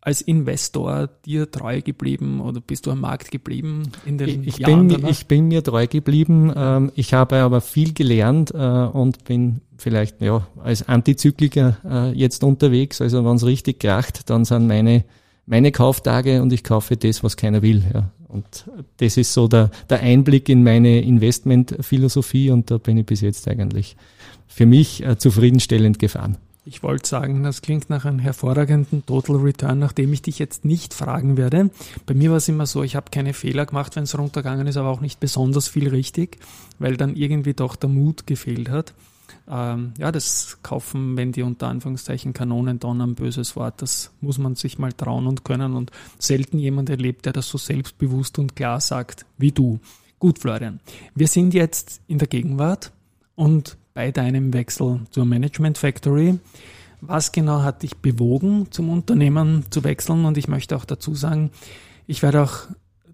als 0.05 0.21
Investor 0.21 1.07
dir 1.25 1.49
treu 1.49 1.81
geblieben 1.81 2.41
oder 2.41 2.59
bist 2.59 2.85
du 2.85 2.91
am 2.91 3.01
Markt 3.01 3.31
geblieben 3.31 3.83
in 4.05 4.17
den 4.17 4.43
ich 4.43 4.57
Jahren? 4.57 4.89
Bin, 4.89 5.07
ich 5.07 5.27
bin 5.27 5.47
mir 5.47 5.63
treu 5.63 5.87
geblieben. 5.87 6.51
Ähm, 6.55 6.91
ich 6.95 7.13
habe 7.13 7.37
aber 7.37 7.61
viel 7.61 7.93
gelernt 7.93 8.51
äh, 8.53 8.57
und 8.57 9.23
bin 9.23 9.61
vielleicht 9.77 10.21
ja 10.21 10.45
als 10.61 10.87
Antizykliker 10.87 11.77
äh, 11.85 12.11
jetzt 12.17 12.43
unterwegs. 12.43 13.01
Also 13.01 13.23
wenn 13.23 13.35
es 13.35 13.45
richtig 13.45 13.79
kracht, 13.79 14.29
dann 14.29 14.45
sind 14.45 14.67
meine 14.67 15.05
meine 15.45 15.71
Kauftage 15.71 16.41
und 16.41 16.53
ich 16.53 16.63
kaufe 16.63 16.95
das, 16.97 17.23
was 17.23 17.37
keiner 17.37 17.61
will. 17.61 17.83
Ja. 17.93 18.09
Und 18.27 18.65
das 18.97 19.17
ist 19.17 19.33
so 19.33 19.47
der, 19.47 19.69
der 19.89 19.99
Einblick 19.99 20.49
in 20.49 20.63
meine 20.63 21.01
Investmentphilosophie 21.01 22.49
und 22.49 22.71
da 22.71 22.77
bin 22.77 22.97
ich 22.97 23.05
bis 23.05 23.21
jetzt 23.21 23.47
eigentlich 23.47 23.95
für 24.47 24.65
mich 24.65 25.05
äh, 25.05 25.17
zufriedenstellend 25.17 25.99
gefahren. 25.99 26.37
Ich 26.65 26.82
wollte 26.82 27.08
sagen, 27.08 27.43
das 27.43 27.62
klingt 27.62 27.89
nach 27.89 28.06
einem 28.06 28.19
hervorragenden 28.19 29.06
Total 29.06 29.36
Return, 29.36 29.80
nachdem 29.80 30.13
ich 30.13 30.21
dich 30.21 30.39
jetzt 30.39 30.63
nicht 30.63 30.93
fragen 30.93 31.36
werde. 31.36 31.71
Bei 32.06 32.13
mir 32.13 32.30
war 32.30 32.38
es 32.38 32.47
immer 32.47 32.65
so, 32.65 32.84
ich 32.84 32.95
habe 32.95 33.12
keine 33.12 33.34
Fehler 33.34 33.65
gemacht, 33.65 33.97
wenn 33.97 34.04
es 34.04 34.17
runtergegangen 34.17 34.67
ist, 34.67 34.78
aber 34.78 34.88
auch 34.88 35.02
nicht 35.02 35.19
besonders 35.19 35.67
viel 35.67 35.89
richtig, 35.89 36.38
weil 36.80 36.95
dann 36.95 37.17
irgendwie 37.17 37.54
doch 37.54 37.76
der 37.76 37.89
Mut 37.89 38.28
gefehlt 38.28 38.69
hat. 38.69 38.93
Ähm, 39.45 39.93
ja, 39.97 40.13
das 40.13 40.60
Kaufen, 40.63 41.17
wenn 41.17 41.34
die 41.34 41.41
unter 41.41 41.67
Anführungszeichen 41.67 42.32
Kanonen 42.32 42.80
donnern, 42.80 43.15
böses 43.15 43.58
Wort, 43.58 43.82
das 43.82 44.12
muss 44.21 44.38
man 44.38 44.56
sich 44.56 44.80
mal 44.80 44.93
trauen 44.93 45.28
und 45.28 45.43
können 45.43 45.73
und 45.73 45.91
selten 46.17 46.60
jemand 46.60 46.89
erlebt, 46.89 47.26
der 47.26 47.34
das 47.34 47.49
so 47.49 47.58
selbstbewusst 47.58 48.39
und 48.39 48.56
klar 48.56 48.80
sagt 48.80 49.26
wie 49.38 49.52
du. 49.52 49.82
Gut, 50.17 50.39
Florian, 50.39 50.80
wir 51.13 51.28
sind 51.28 51.54
jetzt 51.54 51.99
in 52.08 52.19
der 52.19 52.30
Gegenwart 52.30 52.93
und 53.36 53.76
bei 53.93 54.12
deinem 54.12 54.53
Wechsel 54.53 55.01
zur 55.12 55.25
Management 55.25 55.77
Factory. 55.77 56.39
Was 57.01 57.32
genau 57.32 57.63
hat 57.63 57.84
dich 57.84 57.97
bewogen, 57.97 58.67
zum 58.71 58.89
Unternehmen 58.89 59.65
zu 59.69 59.84
wechseln? 59.84 60.25
Und 60.25 60.38
ich 60.38 60.47
möchte 60.47 60.75
auch 60.75 60.86
dazu 60.86 61.15
sagen, 61.15 61.51
ich 62.08 62.21
werde 62.21 62.43
auch 62.43 62.67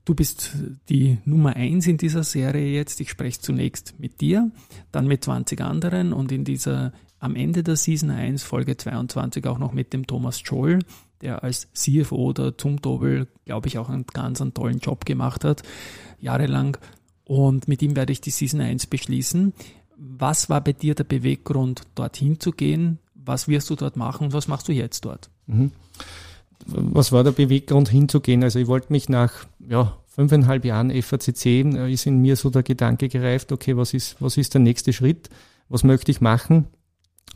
Du 0.10 0.16
bist 0.16 0.56
die 0.90 1.20
Nummer 1.24 1.56
eins 1.56 1.86
in 1.86 1.98
dieser 1.98 2.24
Serie 2.24 2.72
jetzt. 2.72 3.00
Ich 3.00 3.12
spreche 3.12 3.42
zunächst 3.42 4.00
mit 4.00 4.22
dir, 4.22 4.50
dann 4.92 5.06
mit 5.06 5.24
20 5.24 5.62
anderen 5.62 6.14
und 6.14 6.32
in 6.32 6.44
dieser 6.46 6.94
am 7.20 7.36
Ende 7.36 7.62
der 7.62 7.76
Season 7.76 8.10
1, 8.10 8.42
Folge 8.42 8.76
22 8.76 9.46
auch 9.46 9.60
noch 9.60 9.72
mit 9.72 9.94
dem 9.94 10.08
Thomas 10.08 10.40
Scholl, 10.40 10.80
der 11.22 11.44
als 11.44 11.68
CFO 11.74 12.34
der 12.34 12.58
Zumtobel, 12.58 13.28
glaube 13.46 13.68
ich, 13.68 13.78
auch 13.78 13.90
einen 13.90 14.08
ganz 14.08 14.42
einen 14.42 14.56
tollen 14.56 14.80
Job 14.80 15.06
gemacht 15.06 15.44
hat, 15.44 15.62
jahrelang. 16.20 16.78
Und 17.26 17.68
mit 17.68 17.84
ihm 17.84 17.96
werde 17.96 18.12
ich 18.12 18.20
die 18.20 18.32
Season 18.32 18.62
1 18.62 18.88
beschließen. 18.88 19.54
Was 20.02 20.50
war 20.50 20.62
bei 20.64 20.74
dir 20.74 20.96
der 20.96 21.04
Beweggrund, 21.04 21.82
dorthin 21.96 22.40
zu 22.40 22.52
gehen? 22.52 23.00
Was 23.14 23.48
wirst 23.48 23.70
du 23.70 23.76
dort 23.76 23.98
machen 23.98 24.26
und 24.26 24.34
was 24.34 24.48
machst 24.48 24.68
du 24.68 24.72
jetzt 24.72 25.06
dort? 25.06 25.30
Mhm. 25.48 25.72
Was 26.66 27.12
war 27.12 27.24
der 27.24 27.32
Beweggrund 27.32 27.90
hinzugehen? 27.90 28.44
Also 28.44 28.60
ich 28.60 28.68
wollte 28.68 28.92
mich 28.92 29.10
nach 29.10 29.46
ja, 29.68 29.98
fünfeinhalb 30.08 30.66
Jahren 30.66 30.90
FACC, 30.90 31.46
äh, 31.46 31.92
ist 31.92 32.06
in 32.06 32.20
mir 32.20 32.36
so 32.36 32.50
der 32.50 32.64
Gedanke 32.64 33.10
gereift, 33.10 33.52
okay, 33.52 33.78
was 33.78 33.94
ist, 33.94 34.16
was 34.22 34.38
ist 34.38 34.54
der 34.54 34.62
nächste 34.62 34.94
Schritt? 34.94 35.30
Was 35.70 35.84
möchte 35.84 36.12
ich 36.12 36.22
machen? 36.22 36.68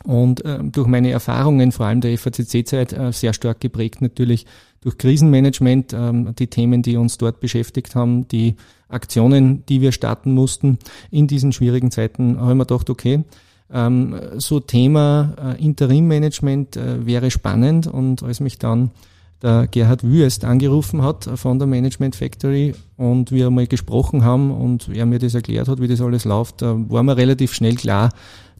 Und 0.04 0.44
äh, 0.44 0.60
durch 0.64 0.88
meine 0.88 1.12
Erfahrungen, 1.12 1.72
vor 1.72 1.86
allem 1.86 2.02
der 2.02 2.18
FACC-Zeit, 2.18 2.94
äh, 2.94 3.12
sehr 3.12 3.34
stark 3.34 3.62
geprägt 3.62 4.02
natürlich 4.02 4.46
durch 4.82 4.98
Krisenmanagement, 4.98 5.94
ähm, 5.94 6.36
die 6.38 6.48
Themen, 6.48 6.82
die 6.82 6.98
uns 6.98 7.18
dort 7.18 7.40
beschäftigt 7.40 7.96
haben, 7.96 8.28
die 8.28 8.56
Aktionen, 8.90 9.66
die 9.68 9.82
wir 9.82 9.92
starten 9.92 10.34
mussten. 10.34 10.78
In 11.10 11.28
diesen 11.28 11.54
schwierigen 11.54 11.90
Zeiten, 11.90 12.40
haben 12.40 12.58
wir 12.58 12.66
gedacht, 12.66 12.90
okay, 12.90 13.24
ähm, 13.72 14.16
so 14.38 14.60
Thema 14.60 15.56
äh, 15.58 15.64
Interimmanagement 15.64 16.76
äh, 16.76 17.06
wäre 17.06 17.32
spannend. 17.32 17.88
Und 17.88 18.24
als 18.24 18.40
mich 18.40 18.60
dann 18.60 18.92
der 19.42 19.68
Gerhard 19.68 20.04
Wüest 20.04 20.46
angerufen 20.46 21.02
hat 21.02 21.30
von 21.36 21.60
der 21.60 21.68
Management 21.68 22.16
Factory 22.16 22.74
und 22.96 23.32
wir 23.32 23.50
mal 23.50 23.68
gesprochen 23.68 24.24
haben 24.24 24.52
und 24.52 24.88
er 24.88 25.06
mir 25.06 25.20
das 25.20 25.34
erklärt 25.34 25.68
hat, 25.68 25.82
wie 25.82 25.88
das 25.88 26.02
alles 26.02 26.24
läuft, 26.24 26.62
da 26.62 26.78
war 26.88 27.04
mir 27.04 27.18
relativ 27.18 27.54
schnell 27.54 27.76
klar, 27.76 28.12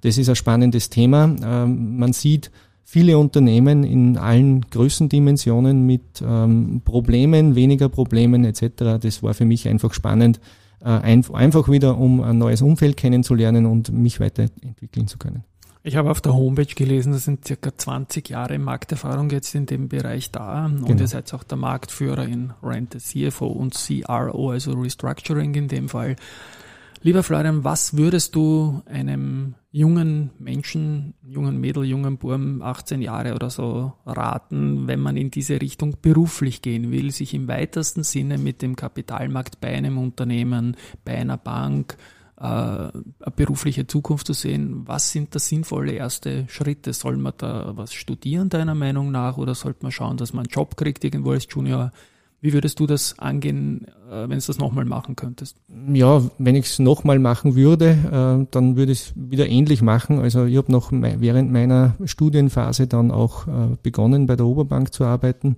das 0.04 0.18
ist 0.18 0.30
ein 0.30 0.36
spannendes 0.36 0.90
Thema. 0.90 1.34
Ähm, 1.44 1.98
man 1.98 2.14
sieht 2.14 2.52
viele 2.84 3.18
Unternehmen 3.18 3.84
in 3.84 4.18
allen 4.18 4.62
Größendimensionen 4.70 5.86
mit 5.86 6.22
ähm, 6.26 6.82
Problemen, 6.84 7.56
weniger 7.56 7.90
Problemen 7.90 8.44
etc. 8.46 9.00
Das 9.02 9.24
war 9.24 9.34
für 9.34 9.46
mich 9.46 9.68
einfach 9.68 9.94
spannend, 9.94 10.40
äh, 10.84 10.90
einfach 10.90 11.70
wieder, 11.70 11.98
um 11.98 12.22
ein 12.22 12.38
neues 12.38 12.62
Umfeld 12.62 12.98
kennenzulernen 12.98 13.66
und 13.66 13.92
mich 13.92 14.20
weiterentwickeln 14.20 15.08
zu 15.08 15.18
können. 15.18 15.44
Ich 15.86 15.98
habe 15.98 16.12
auf 16.12 16.22
der 16.22 16.34
Homepage 16.34 16.66
gelesen, 16.66 17.12
das 17.12 17.26
sind 17.26 17.46
circa 17.46 17.76
20 17.76 18.30
Jahre 18.30 18.58
Markterfahrung 18.58 19.30
jetzt 19.32 19.54
in 19.54 19.66
dem 19.66 19.90
Bereich 19.90 20.32
da. 20.32 20.66
Und 20.66 20.86
genau. 20.86 21.02
ihr 21.02 21.08
seid 21.08 21.34
auch 21.34 21.44
der 21.44 21.58
Marktführer 21.58 22.26
in 22.26 22.54
Rente, 22.64 23.00
CFO 23.00 23.48
und 23.48 23.74
CRO, 23.74 24.52
also 24.52 24.74
Restructuring 24.74 25.54
in 25.56 25.68
dem 25.68 25.90
Fall. 25.90 26.16
Lieber 27.06 27.22
Florian, 27.22 27.66
was 27.66 27.98
würdest 27.98 28.34
du 28.34 28.82
einem 28.86 29.56
jungen 29.74 30.30
Menschen, 30.40 31.16
jungen 31.22 31.60
Mädel, 31.60 31.84
jungen 31.84 32.18
Burm, 32.18 32.62
18 32.62 33.02
Jahre 33.02 33.36
oder 33.36 33.50
so 33.50 33.92
raten, 34.06 34.88
wenn 34.88 35.02
man 35.02 35.18
in 35.18 35.30
diese 35.30 35.60
Richtung 35.60 35.98
beruflich 36.02 36.62
gehen 36.62 36.94
will, 36.94 37.12
sich 37.12 37.34
im 37.34 37.50
weitesten 37.50 38.04
Sinne 38.04 38.38
mit 38.38 38.62
dem 38.62 38.78
Kapitalmarkt 38.78 39.60
bei 39.60 39.76
einem 39.76 39.98
Unternehmen, 39.98 40.78
bei 41.04 41.18
einer 41.18 41.36
Bank, 41.36 41.98
äh, 42.38 42.88
berufliche 43.36 43.86
Zukunft 43.86 44.28
zu 44.28 44.34
sehen? 44.34 44.84
Was 44.86 45.12
sind 45.12 45.36
da 45.36 45.40
sinnvolle 45.40 45.92
erste 45.92 46.46
Schritte? 46.48 46.94
Soll 46.94 47.18
man 47.18 47.34
da 47.38 47.74
was 47.76 47.94
studieren, 47.94 48.48
deiner 48.48 48.76
Meinung 48.76 49.12
nach, 49.12 49.36
oder 49.36 49.56
sollte 49.56 49.84
man 49.84 49.92
schauen, 49.92 50.16
dass 50.16 50.32
man 50.32 50.46
einen 50.46 50.54
Job 50.54 50.78
kriegt 50.78 51.04
irgendwo 51.04 51.32
als 51.32 51.48
Junior? 51.50 51.92
Wie 52.44 52.52
würdest 52.52 52.82
du 52.82 52.88
das 52.88 53.18
angehen, 53.20 53.88
äh, 54.12 54.28
wenn 54.28 54.38
du 54.38 54.46
das 54.46 54.58
nochmal 54.58 54.84
machen 54.84 55.16
könntest? 55.16 55.56
Ja, 55.94 56.22
wenn 56.38 56.56
ich 56.56 56.66
es 56.66 56.78
nochmal 56.78 57.18
machen 57.18 57.56
würde, 57.56 57.92
äh, 57.92 58.48
dann 58.52 58.76
würde 58.76 58.92
ich 58.92 59.00
es 59.00 59.14
wieder 59.16 59.48
ähnlich 59.48 59.82
machen. 59.82 60.20
Also 60.20 60.44
ich 60.44 60.58
habe 60.58 60.70
noch 60.70 60.92
während 60.92 61.54
meiner 61.54 61.96
Studienphase 62.04 62.88
dann 62.88 63.12
auch 63.12 63.48
äh, 63.48 63.78
begonnen, 63.82 64.28
bei 64.28 64.36
der 64.36 64.46
Oberbank 64.46 64.94
zu 64.94 65.06
arbeiten. 65.06 65.56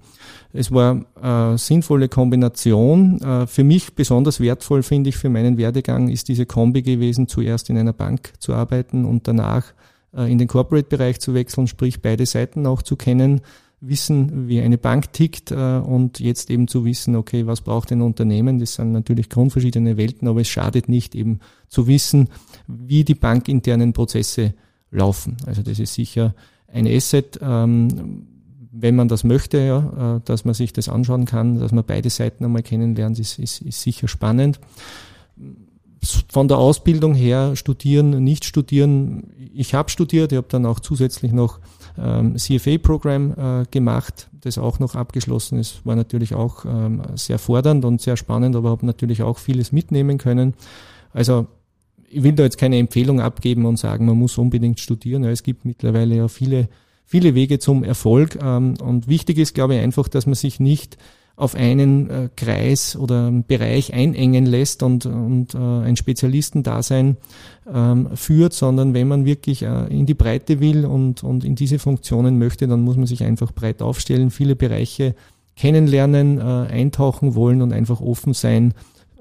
Es 0.53 0.71
war 0.71 1.03
eine 1.19 1.57
sinnvolle 1.57 2.07
Kombination. 2.07 3.19
Für 3.47 3.63
mich 3.63 3.95
besonders 3.95 4.39
wertvoll, 4.39 4.83
finde 4.83 5.09
ich, 5.09 5.17
für 5.17 5.27
meinen 5.27 5.57
Werdegang 5.57 6.07
ist 6.07 6.27
diese 6.27 6.45
Kombi 6.45 6.83
gewesen, 6.83 7.27
zuerst 7.27 7.71
in 7.71 7.79
einer 7.79 7.93
Bank 7.93 8.33
zu 8.37 8.53
arbeiten 8.53 9.05
und 9.05 9.27
danach 9.27 9.73
in 10.13 10.37
den 10.37 10.47
Corporate-Bereich 10.47 11.19
zu 11.19 11.33
wechseln, 11.33 11.67
sprich 11.67 12.01
beide 12.01 12.25
Seiten 12.25 12.65
auch 12.67 12.83
zu 12.83 12.95
kennen 12.95 13.41
wissen, 13.81 14.47
wie 14.47 14.61
eine 14.61 14.77
Bank 14.77 15.13
tickt 15.13 15.51
äh, 15.51 15.77
und 15.77 16.19
jetzt 16.19 16.49
eben 16.49 16.67
zu 16.67 16.85
wissen, 16.85 17.15
okay, 17.15 17.45
was 17.45 17.61
braucht 17.61 17.91
ein 17.91 18.01
Unternehmen? 18.01 18.59
Das 18.59 18.75
sind 18.75 18.91
natürlich 18.91 19.29
grundverschiedene 19.29 19.97
Welten, 19.97 20.27
aber 20.27 20.41
es 20.41 20.47
schadet 20.47 20.89
nicht 20.89 21.15
eben 21.15 21.39
zu 21.67 21.87
wissen, 21.87 22.29
wie 22.67 23.03
die 23.03 23.15
bankinternen 23.15 23.93
Prozesse 23.93 24.53
laufen. 24.91 25.37
Also 25.45 25.61
das 25.61 25.79
ist 25.79 25.93
sicher 25.93 26.33
ein 26.71 26.87
Asset, 26.87 27.39
ähm, 27.41 28.27
wenn 28.71 28.95
man 28.95 29.07
das 29.07 29.23
möchte, 29.23 29.59
ja, 29.59 30.17
äh, 30.17 30.21
dass 30.25 30.43
man 30.45 30.53
sich 30.53 30.73
das 30.73 30.89
anschauen 30.89 31.25
kann, 31.25 31.59
dass 31.59 31.71
man 31.71 31.85
beide 31.85 32.09
Seiten 32.09 32.43
einmal 32.43 32.63
kennenlernt, 32.63 33.17
ist, 33.19 33.39
ist, 33.39 33.61
ist 33.61 33.81
sicher 33.81 34.07
spannend. 34.07 34.59
Von 36.29 36.47
der 36.47 36.57
Ausbildung 36.57 37.15
her 37.15 37.55
studieren, 37.55 38.23
nicht 38.23 38.45
studieren. 38.45 39.31
Ich 39.53 39.73
habe 39.73 39.89
studiert, 39.89 40.31
ich 40.31 40.37
habe 40.37 40.47
dann 40.49 40.65
auch 40.65 40.79
zusätzlich 40.79 41.31
noch 41.31 41.59
ähm, 41.97 42.35
CFA-Programm 42.37 43.31
äh, 43.31 43.65
gemacht, 43.71 44.29
das 44.41 44.57
auch 44.57 44.79
noch 44.79 44.95
abgeschlossen 44.95 45.59
ist. 45.59 45.85
War 45.85 45.95
natürlich 45.95 46.35
auch 46.35 46.65
ähm, 46.65 47.01
sehr 47.15 47.39
fordernd 47.39 47.85
und 47.85 48.01
sehr 48.01 48.17
spannend, 48.17 48.55
aber 48.55 48.69
habe 48.69 48.85
natürlich 48.85 49.23
auch 49.23 49.37
vieles 49.37 49.71
mitnehmen 49.71 50.17
können. 50.17 50.53
Also 51.13 51.47
ich 52.09 52.23
will 52.23 52.33
da 52.33 52.43
jetzt 52.43 52.57
keine 52.57 52.77
Empfehlung 52.77 53.19
abgeben 53.19 53.65
und 53.65 53.77
sagen, 53.77 54.05
man 54.05 54.17
muss 54.17 54.37
unbedingt 54.37 54.79
studieren. 54.79 55.23
Es 55.23 55.43
gibt 55.43 55.65
mittlerweile 55.65 56.15
ja 56.15 56.27
viele, 56.27 56.69
viele 57.05 57.35
Wege 57.35 57.59
zum 57.59 57.83
Erfolg. 57.83 58.37
Ähm, 58.41 58.75
und 58.81 59.07
wichtig 59.07 59.37
ist, 59.37 59.53
glaube 59.53 59.75
ich, 59.75 59.81
einfach, 59.81 60.07
dass 60.07 60.25
man 60.25 60.35
sich 60.35 60.59
nicht 60.59 60.97
auf 61.35 61.55
einen 61.55 62.09
äh, 62.09 62.29
Kreis 62.35 62.95
oder 62.95 63.29
Bereich 63.31 63.93
einengen 63.93 64.45
lässt 64.45 64.83
und, 64.83 65.05
und 65.05 65.53
äh, 65.53 65.57
ein 65.57 65.97
Spezialistendasein 65.97 67.17
ähm, 67.71 68.09
führt, 68.15 68.53
sondern 68.53 68.93
wenn 68.93 69.07
man 69.07 69.25
wirklich 69.25 69.63
äh, 69.63 69.87
in 69.87 70.05
die 70.05 70.13
Breite 70.13 70.61
will 70.61 70.85
und, 70.85 71.23
und 71.23 71.43
in 71.43 71.55
diese 71.55 71.77
Funktionen 71.77 72.37
möchte, 72.37 72.67
dann 72.67 72.81
muss 72.81 72.95
man 72.95 73.05
sich 73.05 73.23
einfach 73.23 73.51
breit 73.51 73.81
aufstellen, 73.81 74.31
viele 74.31 74.55
Bereiche 74.55 75.15
kennenlernen, 75.57 76.37
äh, 76.37 76.41
eintauchen 76.41 77.35
wollen 77.35 77.61
und 77.61 77.73
einfach 77.73 77.99
offen 77.99 78.33
sein 78.33 78.73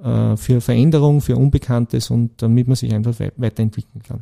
äh, 0.03 0.37
für 0.37 0.61
Veränderung, 0.61 1.20
für 1.20 1.37
Unbekanntes 1.37 2.11
und 2.11 2.42
damit 2.42 2.68
man 2.68 2.77
sich 2.77 2.94
einfach 2.94 3.18
we 3.18 3.33
weiterentwickeln 3.37 4.03
kann. 4.03 4.20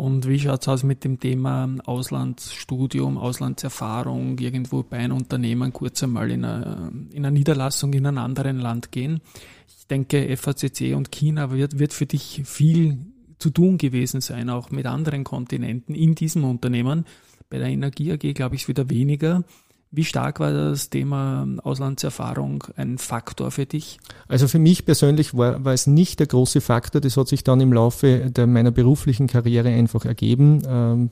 Und 0.00 0.26
wie 0.26 0.38
schaut 0.38 0.62
es 0.62 0.68
aus 0.68 0.82
mit 0.82 1.04
dem 1.04 1.20
Thema 1.20 1.68
Auslandsstudium, 1.84 3.18
Auslandserfahrung, 3.18 4.38
irgendwo 4.38 4.82
bei 4.82 4.96
einem 4.96 5.18
Unternehmen 5.18 5.74
kurz 5.74 6.02
einmal 6.02 6.30
in 6.30 6.42
einer, 6.42 6.90
in 7.10 7.18
einer 7.18 7.30
Niederlassung 7.30 7.92
in 7.92 8.06
einem 8.06 8.16
anderen 8.16 8.58
Land 8.58 8.92
gehen? 8.92 9.20
Ich 9.68 9.86
denke, 9.88 10.34
FACC 10.38 10.94
und 10.96 11.12
China 11.12 11.50
wird, 11.50 11.78
wird 11.78 11.92
für 11.92 12.06
dich 12.06 12.40
viel 12.46 12.96
zu 13.38 13.50
tun 13.50 13.76
gewesen 13.76 14.22
sein, 14.22 14.48
auch 14.48 14.70
mit 14.70 14.86
anderen 14.86 15.22
Kontinenten 15.22 15.94
in 15.94 16.14
diesem 16.14 16.44
Unternehmen. 16.44 17.04
Bei 17.50 17.58
der 17.58 17.68
Energie 17.68 18.10
AG 18.10 18.32
glaube 18.32 18.54
ich 18.54 18.62
es 18.62 18.68
wieder 18.68 18.88
weniger. 18.88 19.44
Wie 19.92 20.04
stark 20.04 20.38
war 20.38 20.52
das 20.52 20.88
Thema 20.88 21.48
Auslandserfahrung 21.64 22.62
ein 22.76 22.96
Faktor 22.98 23.50
für 23.50 23.66
dich? 23.66 23.98
Also 24.28 24.46
für 24.46 24.60
mich 24.60 24.84
persönlich 24.84 25.34
war, 25.34 25.64
war 25.64 25.72
es 25.72 25.88
nicht 25.88 26.20
der 26.20 26.28
große 26.28 26.60
Faktor. 26.60 27.00
Das 27.00 27.16
hat 27.16 27.26
sich 27.26 27.42
dann 27.42 27.60
im 27.60 27.72
Laufe 27.72 28.30
der, 28.30 28.46
meiner 28.46 28.70
beruflichen 28.70 29.26
Karriere 29.26 29.68
einfach 29.70 30.04
ergeben. 30.04 30.62
Ähm, 30.64 31.10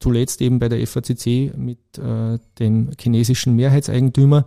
zuletzt 0.00 0.40
eben 0.40 0.58
bei 0.58 0.70
der 0.70 0.86
FACC 0.86 1.54
mit 1.54 1.98
äh, 1.98 2.38
dem 2.58 2.92
chinesischen 2.98 3.56
Mehrheitseigentümer 3.56 4.46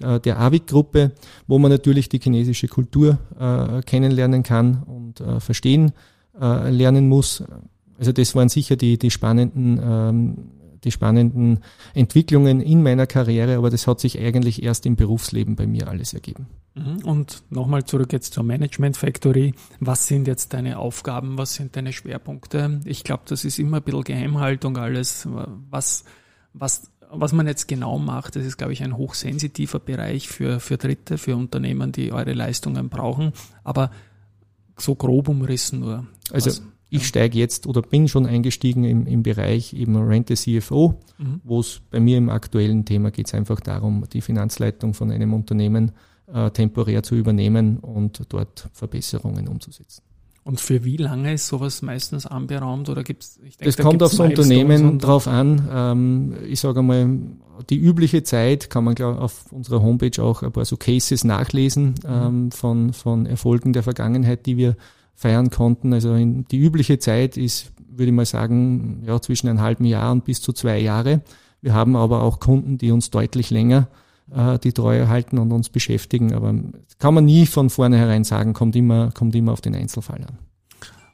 äh, 0.00 0.20
der 0.20 0.38
AVIC-Gruppe, 0.38 1.10
wo 1.48 1.58
man 1.58 1.72
natürlich 1.72 2.08
die 2.08 2.20
chinesische 2.20 2.68
Kultur 2.68 3.18
äh, 3.38 3.82
kennenlernen 3.82 4.44
kann 4.44 4.84
und 4.84 5.20
äh, 5.20 5.40
verstehen 5.40 5.90
äh, 6.40 6.70
lernen 6.70 7.08
muss. 7.08 7.42
Also 7.98 8.12
das 8.12 8.36
waren 8.36 8.48
sicher 8.48 8.76
die, 8.76 8.96
die 8.96 9.10
spannenden 9.10 9.80
ähm, 9.82 10.38
die 10.84 10.90
spannenden 10.90 11.60
Entwicklungen 11.94 12.60
in 12.60 12.82
meiner 12.82 13.06
Karriere, 13.06 13.56
aber 13.56 13.70
das 13.70 13.86
hat 13.86 14.00
sich 14.00 14.18
eigentlich 14.18 14.62
erst 14.62 14.86
im 14.86 14.96
Berufsleben 14.96 15.56
bei 15.56 15.66
mir 15.66 15.88
alles 15.88 16.14
ergeben. 16.14 16.46
Mhm. 16.74 17.04
Und 17.04 17.42
nochmal 17.50 17.84
zurück 17.84 18.12
jetzt 18.12 18.34
zur 18.34 18.44
Management 18.44 18.96
Factory. 18.96 19.54
Was 19.80 20.06
sind 20.06 20.26
jetzt 20.26 20.52
deine 20.52 20.78
Aufgaben? 20.78 21.38
Was 21.38 21.54
sind 21.54 21.76
deine 21.76 21.92
Schwerpunkte? 21.92 22.80
Ich 22.84 23.04
glaube, 23.04 23.24
das 23.26 23.44
ist 23.44 23.58
immer 23.58 23.78
ein 23.78 23.82
bisschen 23.82 24.04
Geheimhaltung 24.04 24.76
alles. 24.76 25.26
Was, 25.70 26.04
was, 26.52 26.90
was 27.10 27.32
man 27.32 27.46
jetzt 27.46 27.68
genau 27.68 27.98
macht, 27.98 28.36
das 28.36 28.44
ist, 28.44 28.56
glaube 28.56 28.72
ich, 28.72 28.82
ein 28.82 28.96
hochsensitiver 28.96 29.80
Bereich 29.80 30.28
für, 30.28 30.60
für 30.60 30.76
Dritte, 30.76 31.18
für 31.18 31.36
Unternehmen, 31.36 31.92
die 31.92 32.12
eure 32.12 32.32
Leistungen 32.32 32.88
brauchen. 32.88 33.32
Aber 33.64 33.90
so 34.76 34.94
grob 34.94 35.28
umrissen 35.28 35.80
nur. 35.80 36.06
Also, 36.30 36.50
was? 36.50 36.62
Ich 36.90 37.06
steige 37.06 37.38
jetzt 37.38 37.66
oder 37.66 37.82
bin 37.82 38.08
schon 38.08 38.26
eingestiegen 38.26 38.84
im, 38.84 39.06
im 39.06 39.22
Bereich 39.22 39.74
eben 39.74 39.96
Rente 39.96 40.34
CFO, 40.34 40.98
mhm. 41.18 41.40
wo 41.44 41.60
es 41.60 41.80
bei 41.90 42.00
mir 42.00 42.16
im 42.16 42.30
aktuellen 42.30 42.84
Thema 42.84 43.10
geht 43.10 43.26
es 43.26 43.34
einfach 43.34 43.60
darum, 43.60 44.04
die 44.12 44.22
Finanzleitung 44.22 44.94
von 44.94 45.10
einem 45.10 45.34
Unternehmen 45.34 45.92
äh, 46.32 46.50
temporär 46.50 47.02
zu 47.02 47.14
übernehmen 47.14 47.78
und 47.78 48.22
dort 48.30 48.68
Verbesserungen 48.72 49.48
umzusetzen. 49.48 50.02
Und 50.44 50.60
für 50.60 50.82
wie 50.82 50.96
lange 50.96 51.34
ist 51.34 51.46
sowas 51.46 51.82
meistens 51.82 52.24
anberaumt 52.24 52.88
oder 52.88 53.04
gibt 53.04 53.22
es? 53.22 53.38
Das 53.60 53.76
da 53.76 53.82
kommt 53.82 54.02
aufs 54.02 54.18
Unternehmen 54.18 54.98
drauf 54.98 55.28
an. 55.28 55.68
Ähm, 55.70 56.36
ich 56.48 56.60
sage 56.60 56.80
mal, 56.80 57.18
die 57.68 57.76
übliche 57.76 58.22
Zeit 58.22 58.70
kann 58.70 58.84
man 58.84 58.94
glaub, 58.94 59.18
auf 59.18 59.52
unserer 59.52 59.82
Homepage 59.82 60.22
auch 60.22 60.42
ein 60.42 60.50
paar 60.50 60.64
so 60.64 60.78
Cases 60.78 61.22
nachlesen 61.22 61.96
mhm. 62.02 62.08
ähm, 62.08 62.50
von, 62.50 62.94
von 62.94 63.26
Erfolgen 63.26 63.74
der 63.74 63.82
Vergangenheit, 63.82 64.46
die 64.46 64.56
wir 64.56 64.76
feiern 65.18 65.50
konnten. 65.50 65.92
Also 65.92 66.14
in, 66.14 66.44
die 66.44 66.58
übliche 66.58 67.00
Zeit 67.00 67.36
ist, 67.36 67.72
würde 67.90 68.10
ich 68.10 68.14
mal 68.14 68.24
sagen, 68.24 69.02
ja, 69.04 69.20
zwischen 69.20 69.48
einem 69.48 69.60
halben 69.60 69.84
Jahr 69.84 70.12
und 70.12 70.24
bis 70.24 70.40
zu 70.40 70.52
zwei 70.52 70.78
Jahre. 70.78 71.22
Wir 71.60 71.74
haben 71.74 71.96
aber 71.96 72.22
auch 72.22 72.38
Kunden, 72.38 72.78
die 72.78 72.92
uns 72.92 73.10
deutlich 73.10 73.50
länger 73.50 73.88
äh, 74.30 74.60
die 74.60 74.72
Treue 74.72 75.08
halten 75.08 75.38
und 75.38 75.50
uns 75.50 75.70
beschäftigen. 75.70 76.34
Aber 76.34 76.54
kann 77.00 77.14
man 77.14 77.24
nie 77.24 77.46
von 77.46 77.68
vornherein 77.68 78.22
sagen, 78.22 78.52
kommt 78.52 78.76
immer, 78.76 79.10
kommt 79.10 79.34
immer 79.34 79.52
auf 79.52 79.60
den 79.60 79.74
Einzelfall 79.74 80.20
an. 80.24 80.38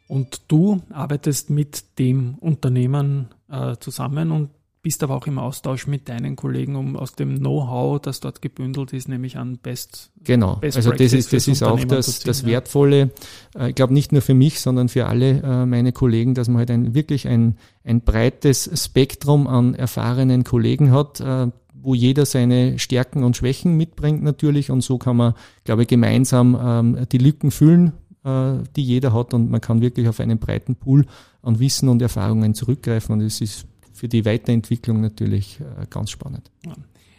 Und 0.07 0.43
du 0.49 0.83
arbeitest 0.91 1.49
mit 1.49 1.99
dem 1.99 2.35
Unternehmen 2.35 3.29
äh, 3.49 3.77
zusammen 3.81 4.33
und 4.33 4.51
bist 4.85 5.03
aber 5.03 5.17
auch 5.17 5.27
im 5.27 5.39
Austausch 5.39 5.87
mit 5.87 6.11
deinen 6.11 6.37
Kollegen, 6.37 6.77
um 6.77 6.95
aus 6.95 7.15
dem 7.15 7.39
Know-how, 7.39 8.01
das 8.03 8.21
dort 8.21 8.43
gebündelt 8.43 8.93
ist, 8.93 9.09
nämlich 9.09 9.39
an 9.39 9.57
Best 9.57 10.11
Genau, 10.23 10.57
Best 10.57 10.77
also 10.77 10.93
das 10.93 11.15
ist, 11.15 11.33
das 11.33 11.49
ist 11.49 11.63
auch 11.63 11.83
das, 11.85 12.21
ziehen, 12.21 12.27
das 12.27 12.45
Wertvolle, 12.45 13.11
äh, 13.59 13.71
ich 13.71 13.75
glaube 13.75 13.95
nicht 13.95 14.13
nur 14.13 14.21
für 14.21 14.35
mich, 14.35 14.61
sondern 14.61 14.91
für 14.91 15.07
alle 15.07 15.41
äh, 15.41 15.65
meine 15.65 15.93
Kollegen, 15.93 16.35
dass 16.35 16.49
man 16.49 16.59
halt 16.59 16.71
ein, 16.71 16.95
wirklich 16.95 17.27
ein, 17.27 17.57
ein 17.83 18.03
breites 18.03 18.71
Spektrum 18.85 19.47
an 19.47 19.75
erfahrenen 19.75 20.45
Kollegen 20.45 20.93
hat, 20.93 21.19
äh, 21.19 21.47
wo 21.73 21.95
jeder 21.95 22.27
seine 22.27 22.79
Stärken 22.79 23.25
und 23.25 23.39
Schwächen 23.39 23.79
mitbringt 23.79 24.23
natürlich. 24.23 24.71
Und 24.71 24.83
so 24.83 24.99
kann 24.99 25.17
man, 25.17 25.33
glaube 25.65 25.83
ich, 25.83 25.89
gemeinsam 25.89 26.59
ähm, 26.63 27.07
die 27.11 27.19
Lücken 27.19 27.51
füllen, 27.51 27.93
die 28.27 28.83
jeder 28.83 29.13
hat. 29.13 29.35
Und 29.35 29.51
man 29.51 29.61
kann 29.61 29.83
wirklich 29.83 30.09
auf 30.09 30.19
einen 30.19 30.39
breiten 30.39 30.77
Pool 30.77 31.05
an 31.43 31.59
Wissen 31.59 31.91
und 31.91 32.01
Erfahrungen 32.01 32.55
zurückgreifen. 32.55 33.13
Und 33.13 33.21
es 33.21 33.43
ist 33.43 33.67
für 33.95 34.09
die 34.09 34.25
Weiterentwicklung 34.25 35.01
natürlich 35.01 35.61
äh, 35.61 35.87
ganz 35.89 36.11
spannend. 36.11 36.51
Ja. 36.67 36.75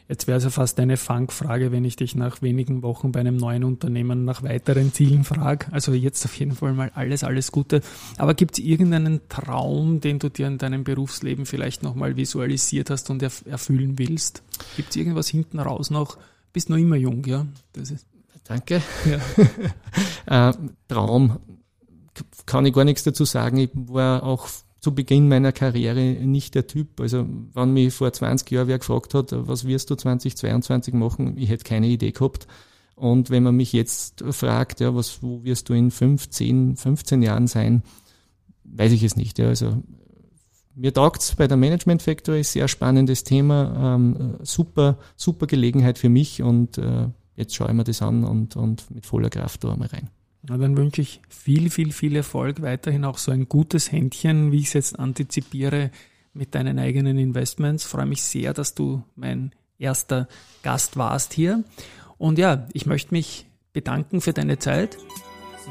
Jetzt 0.07 0.27
wäre 0.27 0.37
es 0.37 0.43
ja 0.43 0.51
fast 0.51 0.79
eine 0.79 0.97
Fangfrage, 0.97 1.71
wenn 1.71 1.83
ich 1.83 1.95
dich 1.95 2.13
nach 2.13 2.43
wenigen 2.43 2.83
Wochen 2.83 3.11
bei 3.11 3.21
einem 3.21 3.37
neuen 3.37 3.63
Unternehmen 3.63 4.23
nach 4.23 4.43
weiteren 4.43 4.93
Zielen 4.93 5.23
frage. 5.23 5.65
Also 5.71 5.93
jetzt 5.93 6.23
auf 6.25 6.37
jeden 6.37 6.51
Fall 6.51 6.73
mal 6.73 6.91
alles, 6.93 7.23
alles 7.23 7.51
Gute. 7.51 7.81
Aber 8.17 8.35
gibt 8.35 8.59
es 8.59 8.63
irgendeinen 8.63 9.21
Traum, 9.29 10.01
den 10.01 10.19
du 10.19 10.29
dir 10.29 10.45
in 10.45 10.59
deinem 10.59 10.83
Berufsleben 10.83 11.47
vielleicht 11.47 11.81
nochmal 11.81 12.17
visualisiert 12.17 12.91
hast 12.91 13.09
und 13.09 13.23
erfüllen 13.23 13.97
willst? 13.97 14.43
Gibt 14.75 14.91
es 14.91 14.95
irgendwas 14.95 15.27
hinten 15.27 15.59
raus 15.59 15.89
noch? 15.89 16.19
Bist 16.53 16.69
noch 16.69 16.77
immer 16.77 16.97
jung, 16.97 17.25
ja? 17.25 17.47
Danke. 18.43 18.83
Ja. 20.27 20.49
äh, 20.49 20.53
Traum 20.87 21.39
kann 22.45 22.65
ich 22.65 22.73
gar 22.73 22.85
nichts 22.85 23.03
dazu 23.03 23.25
sagen. 23.25 23.57
Ich 23.57 23.71
war 23.73 24.23
auch 24.23 24.47
zu 24.85 24.93
Beginn 24.93 25.27
meiner 25.27 25.51
Karriere 25.51 25.99
nicht 25.99 26.53
der 26.53 26.67
Typ. 26.67 27.01
Also 27.01 27.25
wenn 27.55 27.73
mich 27.73 27.91
vor 27.91 28.13
20 28.13 28.51
Jahren 28.51 28.67
wer 28.67 28.77
gefragt 28.77 29.15
hat, 29.15 29.29
was 29.31 29.65
wirst 29.65 29.89
du 29.89 29.95
2022 29.95 30.93
machen, 30.93 31.39
ich 31.39 31.49
hätte 31.49 31.63
keine 31.63 31.87
Idee 31.87 32.11
gehabt. 32.11 32.45
Und 32.93 33.31
wenn 33.31 33.41
man 33.41 33.55
mich 33.55 33.73
jetzt 33.73 34.23
fragt, 34.29 34.81
ja, 34.81 34.93
was, 34.93 35.23
wo 35.23 35.43
wirst 35.43 35.69
du 35.69 35.73
in 35.73 35.89
15, 35.89 36.75
15 36.75 37.23
Jahren 37.23 37.47
sein, 37.47 37.81
weiß 38.63 38.91
ich 38.91 39.01
es 39.01 39.15
nicht. 39.15 39.39
Ja. 39.39 39.47
Also 39.47 39.81
mir 40.75 40.93
taugt's 40.93 41.33
bei 41.33 41.47
der 41.47 41.57
Management 41.57 42.03
Factory, 42.03 42.43
sehr 42.43 42.67
spannendes 42.67 43.23
Thema, 43.23 43.95
ähm, 43.95 44.35
super, 44.43 44.99
super 45.15 45.47
Gelegenheit 45.47 45.97
für 45.97 46.09
mich 46.09 46.43
und 46.43 46.77
äh, 46.77 47.07
jetzt 47.35 47.55
schaue 47.55 47.69
ich 47.69 47.73
mir 47.73 47.85
das 47.85 48.03
an 48.03 48.23
und, 48.23 48.55
und 48.55 48.91
mit 48.91 49.07
voller 49.07 49.31
Kraft 49.31 49.63
da 49.63 49.73
einmal 49.73 49.87
rein. 49.87 50.11
Na, 50.47 50.57
dann 50.57 50.77
wünsche 50.77 51.01
ich 51.01 51.21
viel, 51.27 51.69
viel, 51.69 51.91
viel 51.91 52.15
Erfolg, 52.15 52.61
weiterhin 52.61 53.03
auch 53.03 53.17
so 53.17 53.31
ein 53.31 53.49
gutes 53.49 53.91
Händchen, 53.91 54.51
wie 54.51 54.59
ich 54.59 54.67
es 54.67 54.73
jetzt 54.73 54.99
antizipiere, 54.99 55.91
mit 56.33 56.53
deinen 56.53 56.77
eigenen 56.77 57.17
Investments. 57.17 57.85
Freue 57.85 58.05
mich 58.05 58.23
sehr, 58.23 58.53
dass 58.53 58.75
du 58.75 59.03
mein 59.15 59.53
erster 59.79 60.27
Gast 60.63 60.97
warst 60.97 61.33
hier. 61.33 61.63
Und 62.17 62.37
ja, 62.37 62.67
ich 62.73 62.85
möchte 62.85 63.13
mich 63.13 63.47
bedanken 63.73 64.21
für 64.21 64.33
deine 64.33 64.59
Zeit, 64.59 64.97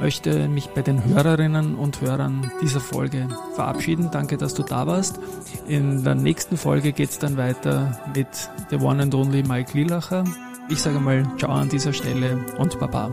möchte 0.00 0.48
mich 0.48 0.68
bei 0.68 0.82
den 0.82 1.04
Hörerinnen 1.04 1.76
und 1.76 2.00
Hörern 2.00 2.50
dieser 2.60 2.80
Folge 2.80 3.28
verabschieden. 3.54 4.10
Danke, 4.10 4.36
dass 4.36 4.54
du 4.54 4.62
da 4.62 4.86
warst. 4.86 5.20
In 5.68 6.02
der 6.02 6.14
nächsten 6.14 6.56
Folge 6.56 6.92
geht 6.92 7.10
es 7.10 7.18
dann 7.18 7.36
weiter 7.36 8.00
mit 8.14 8.28
der 8.70 8.82
One 8.82 9.04
and 9.04 9.14
Only 9.14 9.42
Mike 9.42 9.76
Lilacher. 9.76 10.24
Ich 10.68 10.80
sage 10.80 10.98
mal 10.98 11.30
Ciao 11.38 11.52
an 11.52 11.68
dieser 11.68 11.92
Stelle 11.92 12.44
und 12.58 12.78
Baba. 12.80 13.12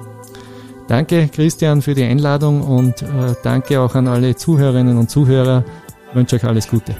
Danke, 0.87 1.29
Christian, 1.29 1.81
für 1.81 1.93
die 1.93 2.03
Einladung 2.03 2.61
und 2.61 3.01
äh, 3.01 3.05
danke 3.43 3.79
auch 3.79 3.95
an 3.95 4.07
alle 4.07 4.35
Zuhörerinnen 4.35 4.97
und 4.97 5.09
Zuhörer. 5.09 5.63
Ich 6.09 6.15
wünsche 6.15 6.35
euch 6.35 6.43
alles 6.43 6.67
Gute. 6.67 6.95